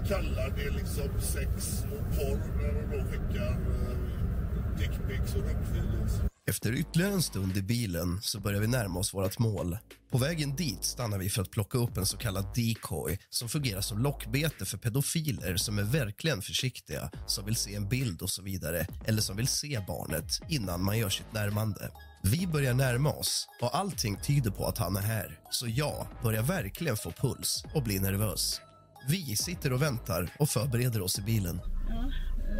kallar 0.07 0.49
det 0.55 0.69
liksom 0.69 1.21
sex 1.21 1.83
och 1.83 2.15
porr 2.15 2.41
när 2.57 2.73
de 2.73 2.97
då 2.97 3.03
skickar 3.03 3.51
eh, 3.51 4.77
dickpics 4.77 5.35
och 5.35 5.43
rumpvideos. 5.43 6.31
Efter 6.49 6.73
ytterligare 6.73 7.13
en 7.13 7.21
stund 7.21 7.57
i 7.57 7.61
bilen 7.61 8.19
så 8.21 8.39
börjar 8.39 8.61
vi 8.61 8.67
närma 8.67 8.99
oss 8.99 9.13
vårt 9.13 9.39
mål. 9.39 9.77
På 10.11 10.17
vägen 10.17 10.55
dit 10.55 10.83
stannar 10.83 11.17
vi 11.17 11.29
för 11.29 11.41
att 11.41 11.51
plocka 11.51 11.77
upp 11.77 11.97
en 11.97 12.05
så 12.05 12.17
kallad 12.17 12.45
decoy 12.55 13.19
som 13.29 13.49
fungerar 13.49 13.81
som 13.81 13.97
lockbete 13.97 14.65
för 14.65 14.77
pedofiler 14.77 15.57
som 15.57 15.79
är 15.79 15.83
verkligen 15.83 16.41
försiktiga, 16.41 17.11
som 17.27 17.45
vill 17.45 17.55
se 17.55 17.75
en 17.75 17.89
bild 17.89 18.21
och 18.21 18.29
så 18.29 18.41
vidare 18.41 18.87
eller 19.05 19.21
som 19.21 19.37
vill 19.37 19.47
se 19.47 19.83
barnet 19.87 20.41
innan 20.49 20.83
man 20.83 20.97
gör 20.97 21.09
sitt 21.09 21.33
närmande. 21.33 21.91
Vi 22.21 22.47
börjar 22.47 22.73
närma 22.73 23.09
oss 23.13 23.47
och 23.61 23.77
allting 23.77 24.17
tyder 24.21 24.51
på 24.51 24.65
att 24.67 24.77
han 24.77 24.95
är 24.95 25.01
här. 25.01 25.39
Så 25.49 25.67
jag 25.67 26.07
börjar 26.23 26.43
verkligen 26.43 26.97
få 26.97 27.11
puls 27.11 27.63
och 27.73 27.83
bli 27.83 27.99
nervös. 27.99 28.61
Vi 29.07 29.35
sitter 29.35 29.73
och 29.73 29.81
väntar 29.81 30.29
och 30.39 30.49
förbereder 30.49 31.01
oss 31.01 31.19
i 31.19 31.21
bilen. 31.21 31.61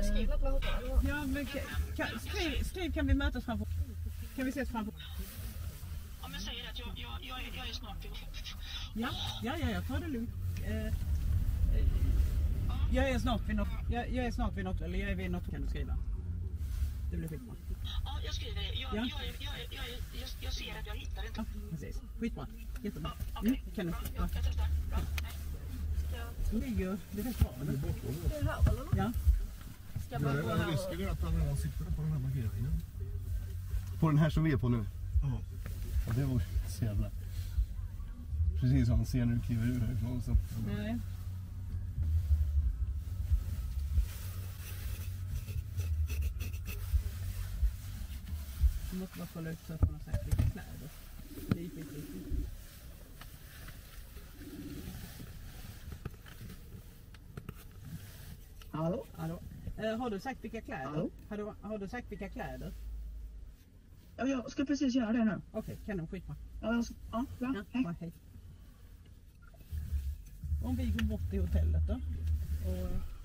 Skriv 0.03 0.29
något 0.29 0.41
med 0.41 0.61
Ja, 1.09 1.25
men 1.25 1.45
kan, 1.95 2.07
skriv, 2.19 2.63
skriv 2.63 2.93
kan 2.93 3.07
vi 3.07 3.13
mötas 3.13 3.43
framför... 3.45 3.67
Kan 4.35 4.45
vi 4.45 4.49
ses 4.51 4.69
framför... 4.69 4.93
Om 6.21 6.33
jag 6.33 6.41
säger 6.41 6.69
att 6.69 6.79
jag, 6.79 6.87
jag, 6.95 7.11
jag, 7.21 7.39
är- 7.39 7.57
jag 7.57 7.69
är 7.69 7.73
snart. 7.73 7.97
Ja, 8.93 9.09
ja, 9.43 9.53
ja, 9.61 9.69
jag 9.71 9.87
tar 9.87 9.99
det 9.99 10.07
lugnt. 10.07 10.29
Eh, 10.65 10.85
eh, 10.85 10.91
jag 12.91 13.09
är 13.09 13.19
snart 13.19 13.41
vid 13.49 13.55
något, 13.55 13.67
jag, 13.91 14.09
jag 14.13 14.25
är 14.25 14.31
snart 14.31 14.57
vid 14.57 14.63
något, 14.65 14.81
eller 14.81 14.99
jag 14.99 15.09
är 15.11 15.15
vid 15.15 15.31
något 15.31 15.49
kan 15.51 15.61
du 15.61 15.67
skriva. 15.67 15.97
Det 17.11 17.17
blir 17.17 17.27
skitbra. 17.29 17.55
Ja, 18.31 18.35
jag 18.35 18.35
skriver 18.35 18.61
det. 18.61 18.79
Jag, 18.79 18.95
Ja. 18.95 18.95
jag, 18.95 19.25
jag, 19.25 19.35
jag, 19.39 19.55
jag, 19.71 19.85
jag, 20.21 20.29
jag 20.41 20.53
ser 20.53 20.79
att 20.79 20.87
jag 20.87 20.95
hittar 20.95 21.25
inte. 21.27 21.45
Precis. 21.71 22.01
Skitbra. 22.19 22.47
Jättebra. 22.83 23.11
Mm, 23.41 23.55
kan 23.75 23.85
du? 23.85 23.91
Ja. 23.91 23.97
Jag 24.17 24.29
testar. 24.33 24.67
Bra. 24.89 24.99
Det 26.51 26.57
ligger 26.57 26.97
det 27.11 27.21
är 27.21 27.23
rätt 27.25 27.39
bra. 27.39 27.53
eller? 27.61 27.79
Ja. 28.97 29.11
Risken 30.71 31.01
är 31.01 31.07
att 31.11 31.21
han 31.21 31.35
redan 31.41 31.57
sitter 31.57 31.85
på 31.85 32.01
den 32.01 32.11
här 32.11 32.19
markeringen. 32.19 32.81
På 33.99 34.09
den 34.09 34.17
här 34.17 34.29
som 34.29 34.43
vi 34.43 34.51
är 34.51 34.57
på 34.57 34.69
nu? 34.69 34.85
Ja. 35.23 35.39
Ja, 36.07 36.13
det 36.13 36.25
var 36.25 36.41
så 36.69 36.85
jävla... 36.85 37.09
Precis 38.59 38.87
som 38.87 38.95
han 38.97 39.05
ser 39.05 39.25
när 39.25 39.35
du 39.35 39.41
kliver 39.41 39.65
ur 39.65 39.79
härifrån. 39.79 40.21
Nej. 40.67 40.97
Du 48.91 48.97
måste 48.97 49.17
bara 49.17 49.27
kolla 49.33 49.51
upp 49.51 49.59
så 49.67 49.73
att 49.73 49.81
man 49.81 49.93
har 49.93 49.99
sagt 49.99 50.27
vilka 50.27 50.51
kläder. 50.51 50.89
Det 51.49 51.59
är 51.59 51.69
skitviktigt. 51.69 52.47
Hallå? 58.71 59.05
Hallå? 59.15 59.39
Eh, 59.77 59.97
har 59.97 60.09
du 60.09 60.19
sagt 60.19 60.43
vilka 60.43 60.61
kläder? 60.61 60.85
Hallå? 60.85 61.09
Har 61.29 61.37
du, 61.37 61.53
har 61.61 61.77
du 61.77 61.87
sagt 61.87 62.11
vilka 62.11 62.29
kläder? 62.29 62.73
Ja, 64.17 64.25
jag 64.25 64.51
ska 64.51 64.65
precis 64.65 64.95
göra 64.95 65.13
det 65.13 65.25
nu. 65.25 65.41
Okej, 65.51 65.77
kanon. 65.85 66.07
Skitbra. 66.07 66.35
Ja, 66.61 66.73
jag 66.73 66.85
ska, 66.85 66.95
ja, 67.11 67.25
bra. 67.39 67.53
Hej. 67.71 67.83
bra, 67.83 67.95
hej. 67.99 68.11
Om 70.63 70.75
vi 70.75 70.85
går 70.85 71.05
bort 71.05 71.29
till 71.29 71.41
hotellet 71.41 71.87
då? 71.87 71.93
Och, 72.69 73.20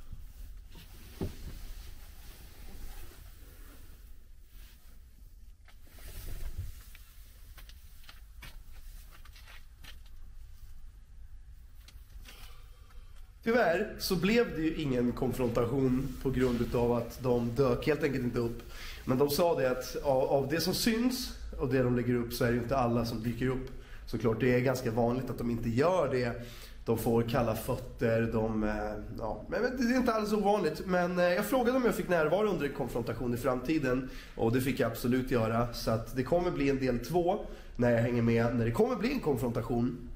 Tyvärr 13.46 13.94
så 13.98 14.16
blev 14.16 14.56
det 14.56 14.62
ju 14.62 14.74
ingen 14.74 15.12
konfrontation 15.12 16.08
på 16.22 16.30
grund 16.30 16.74
av 16.74 16.92
att 16.92 17.22
de 17.22 17.54
dök 17.54 17.86
helt 17.86 18.02
enkelt 18.02 18.24
inte 18.24 18.38
upp. 18.38 18.62
Men 19.04 19.18
de 19.18 19.30
sa 19.30 19.60
det 19.60 19.70
att 19.70 19.96
av, 20.02 20.22
av 20.22 20.48
det 20.48 20.60
som 20.60 20.74
syns 20.74 21.38
och 21.58 21.68
det 21.68 21.82
de 21.82 21.96
lägger 21.96 22.14
upp 22.14 22.32
så 22.32 22.44
är 22.44 22.48
det 22.48 22.54
ju 22.54 22.62
inte 22.62 22.76
alla 22.76 23.04
som 23.04 23.22
dyker 23.22 23.48
upp. 23.48 23.70
Såklart, 24.06 24.40
det 24.40 24.54
är 24.54 24.60
ganska 24.60 24.90
vanligt 24.90 25.30
att 25.30 25.38
de 25.38 25.50
inte 25.50 25.68
gör 25.68 26.08
det. 26.12 26.46
De 26.84 26.98
får 26.98 27.22
kalla 27.22 27.54
fötter, 27.54 28.30
de... 28.32 28.64
Eh, 28.64 28.70
ja, 29.18 29.44
men 29.48 29.62
det 29.62 29.94
är 29.94 29.96
inte 29.96 30.12
alls 30.12 30.32
ovanligt. 30.32 30.82
Men 30.86 31.18
eh, 31.18 31.24
jag 31.24 31.44
frågade 31.44 31.76
om 31.76 31.84
jag 31.84 31.94
fick 31.94 32.08
närvara 32.08 32.48
under 32.48 32.66
en 32.66 32.74
konfrontation 32.74 33.34
i 33.34 33.36
framtiden. 33.36 34.10
Och 34.36 34.52
det 34.52 34.60
fick 34.60 34.80
jag 34.80 34.90
absolut 34.90 35.30
göra. 35.30 35.72
Så 35.72 35.90
att 35.90 36.16
det 36.16 36.22
kommer 36.22 36.50
bli 36.50 36.70
en 36.70 36.78
del 36.78 36.98
två 36.98 37.46
när 37.76 37.90
jag 37.90 38.02
hänger 38.02 38.22
med 38.22 38.56
när 38.56 38.64
det 38.64 38.70
kommer 38.70 38.96
bli 38.96 39.12
en 39.12 39.20
konfrontation. 39.20 40.08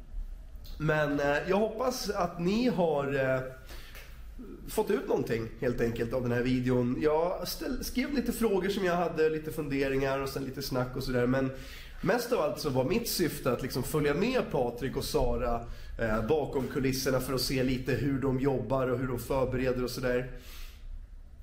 Men 0.78 1.20
eh, 1.20 1.37
jag 1.48 1.56
hoppas 1.56 2.11
att 2.11 2.40
ni 2.40 2.68
har 2.68 3.14
eh, 3.14 3.40
fått 4.68 4.90
ut 4.90 5.09
någonting 5.09 5.48
helt 5.61 5.80
enkelt 5.80 6.12
av 6.12 6.22
den 6.22 6.33
här 6.33 6.42
videon. 6.42 6.98
Jag 7.00 7.48
ställ, 7.48 7.85
skrev 7.85 8.12
lite 8.12 8.33
frågor 8.33 8.68
som 8.68 8.85
jag 8.85 8.96
hade, 8.96 9.30
lite 9.30 9.52
funderingar 9.52 10.18
och 10.18 10.28
sen 10.28 10.44
lite 10.44 10.62
snack 10.62 10.96
och 10.96 11.02
sådär. 11.02 11.26
Men 11.26 11.50
mest 12.00 12.33
av 12.33 12.40
allt 12.40 12.61
så 12.61 12.70
var 12.70 12.85
mitt 12.85 13.09
syfte 13.09 13.52
att 13.52 13.62
liksom 13.62 13.83
följa 13.83 14.14
med 14.14 14.42
Patrik 14.50 14.96
och 14.96 15.04
Sara 15.04 15.61
eh, 15.98 16.26
bakom 16.26 16.66
kulisserna 16.66 17.20
för 17.20 17.35
att 17.35 17.40
se 17.40 17.62
lite 17.62 17.92
hur 17.92 18.20
de 18.20 18.40
jobbar 18.40 18.88
och 18.88 18.98
hur 18.98 19.09
de 19.09 19.18
förbereder 19.18 19.85
och 19.85 19.90
sådär. 19.90 20.30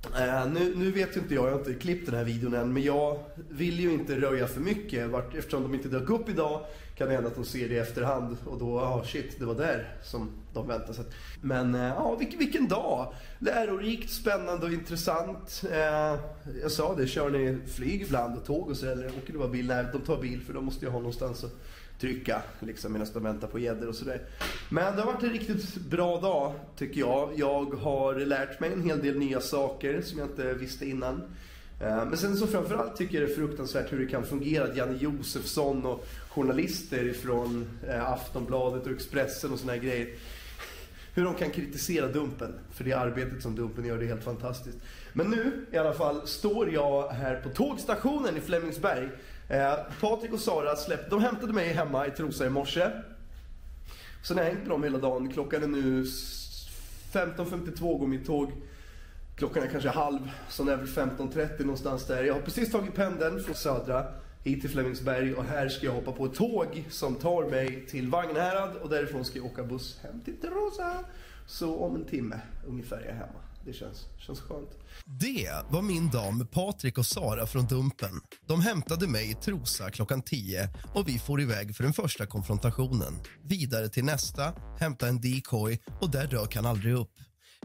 Uh, 0.05 0.53
nu, 0.53 0.73
nu 0.75 0.91
vet 0.91 1.15
ju 1.15 1.19
inte 1.19 1.35
jag, 1.35 1.45
jag 1.45 1.51
har 1.51 1.59
inte 1.59 1.73
klippt 1.73 2.05
den 2.05 2.15
här 2.15 2.23
videon 2.23 2.53
än, 2.53 2.73
men 2.73 2.83
jag 2.83 3.19
vill 3.49 3.79
ju 3.79 3.91
inte 3.91 4.15
röja 4.15 4.47
för 4.47 4.61
mycket. 4.61 5.09
Vart, 5.09 5.35
eftersom 5.35 5.63
de 5.63 5.73
inte 5.73 5.89
dök 5.89 6.09
upp 6.09 6.29
idag 6.29 6.65
kan 6.97 7.07
det 7.07 7.13
hända 7.13 7.29
att 7.29 7.35
de 7.35 7.45
ser 7.45 7.69
det 7.69 7.75
i 7.75 7.77
efterhand 7.77 8.37
och 8.45 8.59
då, 8.59 8.79
ja 8.79 9.03
shit, 9.05 9.39
det 9.39 9.45
var 9.45 9.55
där 9.55 9.95
som 10.03 10.29
de 10.53 10.67
väntade 10.67 10.93
sig. 10.93 11.05
Men 11.41 11.75
eh, 11.75 11.81
ja, 11.81 12.15
vilken, 12.15 12.39
vilken 12.39 12.67
dag! 12.67 13.13
Lärorikt, 13.39 14.09
spännande 14.09 14.65
och 14.65 14.71
intressant. 14.71 15.63
Eh, 15.71 16.19
jag 16.61 16.71
sa 16.71 16.95
det, 16.95 17.07
kör 17.07 17.29
ni 17.29 17.57
flyg 17.67 18.01
ibland 18.01 18.37
och 18.37 18.45
tåg 18.45 18.69
och 18.69 18.77
så 18.77 18.85
eller 18.85 19.07
åker 19.07 19.33
du 19.33 19.39
bara 19.39 19.47
bil? 19.47 19.67
Nej, 19.67 19.85
de 19.93 20.01
tar 20.01 20.21
bil 20.21 20.41
för 20.41 20.53
de 20.53 20.65
måste 20.65 20.85
ju 20.85 20.91
ha 20.91 20.99
någonstans 20.99 21.43
att 21.43 21.55
trycka 21.99 22.41
liksom 22.59 22.93
medan 22.93 23.07
de 23.13 23.23
väntar 23.23 23.47
på 23.47 23.59
gäddor 23.59 23.87
och 23.87 23.95
sådär. 23.95 24.21
Men 24.69 24.95
det 24.95 25.01
har 25.01 25.13
varit 25.13 25.23
en 25.23 25.29
riktigt 25.29 25.75
bra 25.75 26.19
dag 26.19 26.53
tycker 26.77 26.99
jag. 26.99 27.31
Jag 27.35 27.73
har 27.73 28.15
lärt 28.15 28.59
mig 28.59 28.73
en 28.73 28.83
hel 28.83 29.01
del 29.01 29.19
nya 29.19 29.41
saker 29.41 30.01
som 30.01 30.19
jag 30.19 30.27
inte 30.27 30.53
visste 30.53 30.85
innan. 30.89 31.21
Eh, 31.81 32.05
men 32.05 32.17
sen 32.17 32.37
så 32.37 32.47
framförallt 32.47 32.95
tycker 32.95 33.19
jag 33.19 33.29
det 33.29 33.33
är 33.33 33.35
fruktansvärt 33.35 33.93
hur 33.93 33.99
det 33.99 34.05
kan 34.05 34.25
fungera 34.25 34.63
att 34.63 34.77
Janne 34.77 34.97
Josefsson 34.97 35.85
och 35.85 36.07
journalister 36.37 37.13
från 37.13 37.67
eh, 37.87 38.11
Aftonbladet 38.11 38.85
och 38.85 38.91
Expressen 38.91 39.51
och 39.51 39.59
såna 39.59 39.71
här 39.71 39.79
grejer 39.79 40.07
hur 41.13 41.23
de 41.23 41.33
kan 41.33 41.49
kritisera 41.49 42.07
Dumpen. 42.07 42.53
För 42.71 42.83
det 42.83 42.93
arbetet 42.93 43.41
som 43.41 43.55
Dumpen 43.55 43.85
gör, 43.85 43.97
det 43.97 44.05
är 44.05 44.07
helt 44.07 44.23
fantastiskt. 44.23 44.77
Men 45.13 45.29
nu 45.29 45.65
i 45.71 45.77
alla 45.77 45.93
fall 45.93 46.27
står 46.27 46.73
jag 46.73 47.09
här 47.09 47.41
på 47.41 47.49
tågstationen 47.49 48.37
i 48.37 48.41
Flemingsberg. 48.41 49.09
Eh, 49.49 49.73
Patrik 50.01 50.33
och 50.33 50.39
Sara 50.39 50.75
släppte, 50.75 51.09
de 51.09 51.21
hämtade 51.21 51.53
mig 51.53 51.73
hemma 51.73 52.07
i 52.07 52.11
Trosa 52.11 52.45
i 52.45 52.49
morse. 52.49 52.89
Sen 54.23 54.37
har 54.37 54.43
jag 54.43 54.51
hängt 54.51 54.61
med 54.61 54.69
dem 54.69 54.83
hela 54.83 54.97
dagen. 54.97 55.33
Klockan 55.33 55.63
är 55.63 55.67
nu 55.67 56.03
15.52 56.03 57.99
går 57.99 58.07
mitt 58.07 58.25
tåg. 58.25 58.51
Klockan 59.35 59.63
är 59.63 59.67
kanske 59.67 59.89
halv, 59.89 60.31
så 60.49 60.69
är 60.69 60.77
väl 60.77 60.87
15.30 60.87 61.59
någonstans 61.59 62.07
där. 62.07 62.23
Jag 62.23 62.33
har 62.33 62.41
precis 62.41 62.71
tagit 62.71 62.95
pendeln 62.95 63.43
från 63.43 63.55
Södra 63.55 64.05
hit 64.47 64.61
till 64.61 64.69
Flemingsberg 64.69 65.33
och 65.33 65.43
här 65.43 65.69
ska 65.69 65.85
jag 65.85 65.93
hoppa 65.93 66.11
på 66.11 66.25
ett 66.25 66.33
tåg 66.33 66.83
som 66.89 67.15
tar 67.15 67.49
mig 67.49 67.85
till 67.85 68.07
Vagnhärad 68.07 68.75
och 68.75 68.89
därifrån 68.89 69.25
ska 69.25 69.37
jag 69.37 69.45
åka 69.45 69.63
buss 69.63 69.99
hem 70.03 70.21
till 70.21 70.37
Trosa. 70.41 71.05
Så 71.47 71.75
om 71.75 71.95
en 71.95 72.05
timme 72.05 72.41
ungefär 72.67 72.97
är 72.97 73.05
jag 73.05 73.13
hemma. 73.13 73.39
Det 73.65 73.73
känns, 73.73 74.05
känns 74.17 74.39
skönt. 74.39 74.69
Det 75.05 75.49
var 75.69 75.81
min 75.81 76.09
dag 76.09 76.33
med 76.33 76.51
Patrik 76.51 76.97
och 76.97 77.05
Sara 77.05 77.47
från 77.47 77.65
Dumpen. 77.65 78.21
De 78.45 78.61
hämtade 78.61 79.07
mig 79.07 79.31
i 79.31 79.33
Trosa 79.33 79.91
klockan 79.91 80.21
10 80.21 80.69
och 80.93 81.07
vi 81.07 81.19
for 81.19 81.41
iväg 81.41 81.75
för 81.75 81.83
den 81.83 81.93
första 81.93 82.25
konfrontationen. 82.25 83.13
Vidare 83.43 83.89
till 83.89 84.05
nästa, 84.05 84.53
hämta 84.79 85.07
en 85.07 85.21
decoy 85.21 85.79
och 86.01 86.11
där 86.11 86.27
dök 86.27 86.55
han 86.55 86.65
aldrig 86.65 86.95
upp. 86.95 87.11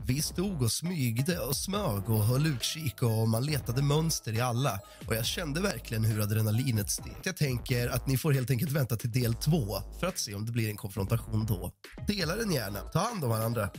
Vi 0.00 0.22
stod 0.22 0.62
och 0.62 0.72
smygde 0.72 1.38
och 1.38 1.56
smög 1.56 2.10
och 2.10 2.24
höll 2.24 2.46
utkik 2.46 3.02
och 3.02 3.28
man 3.28 3.44
letade 3.44 3.82
mönster 3.82 4.32
i 4.32 4.40
alla. 4.40 4.80
Och 5.06 5.14
jag 5.14 5.26
kände 5.26 5.60
verkligen 5.60 6.04
hur 6.04 6.20
adrenalinet 6.22 6.90
steg. 6.90 7.16
Jag 7.22 7.36
tänker 7.36 7.88
att 7.88 8.06
ni 8.06 8.18
får 8.18 8.32
helt 8.32 8.50
enkelt 8.50 8.72
vänta 8.72 8.96
till 8.96 9.12
del 9.12 9.34
två 9.34 9.82
för 10.00 10.06
att 10.06 10.18
se 10.18 10.34
om 10.34 10.46
det 10.46 10.52
blir 10.52 10.68
en 10.68 10.76
konfrontation 10.76 11.46
då. 11.46 11.72
Dela 12.06 12.36
den 12.36 12.52
gärna. 12.52 12.80
Ta 12.80 12.98
hand 12.98 13.24
om 13.24 13.30
varandra. 13.30 13.70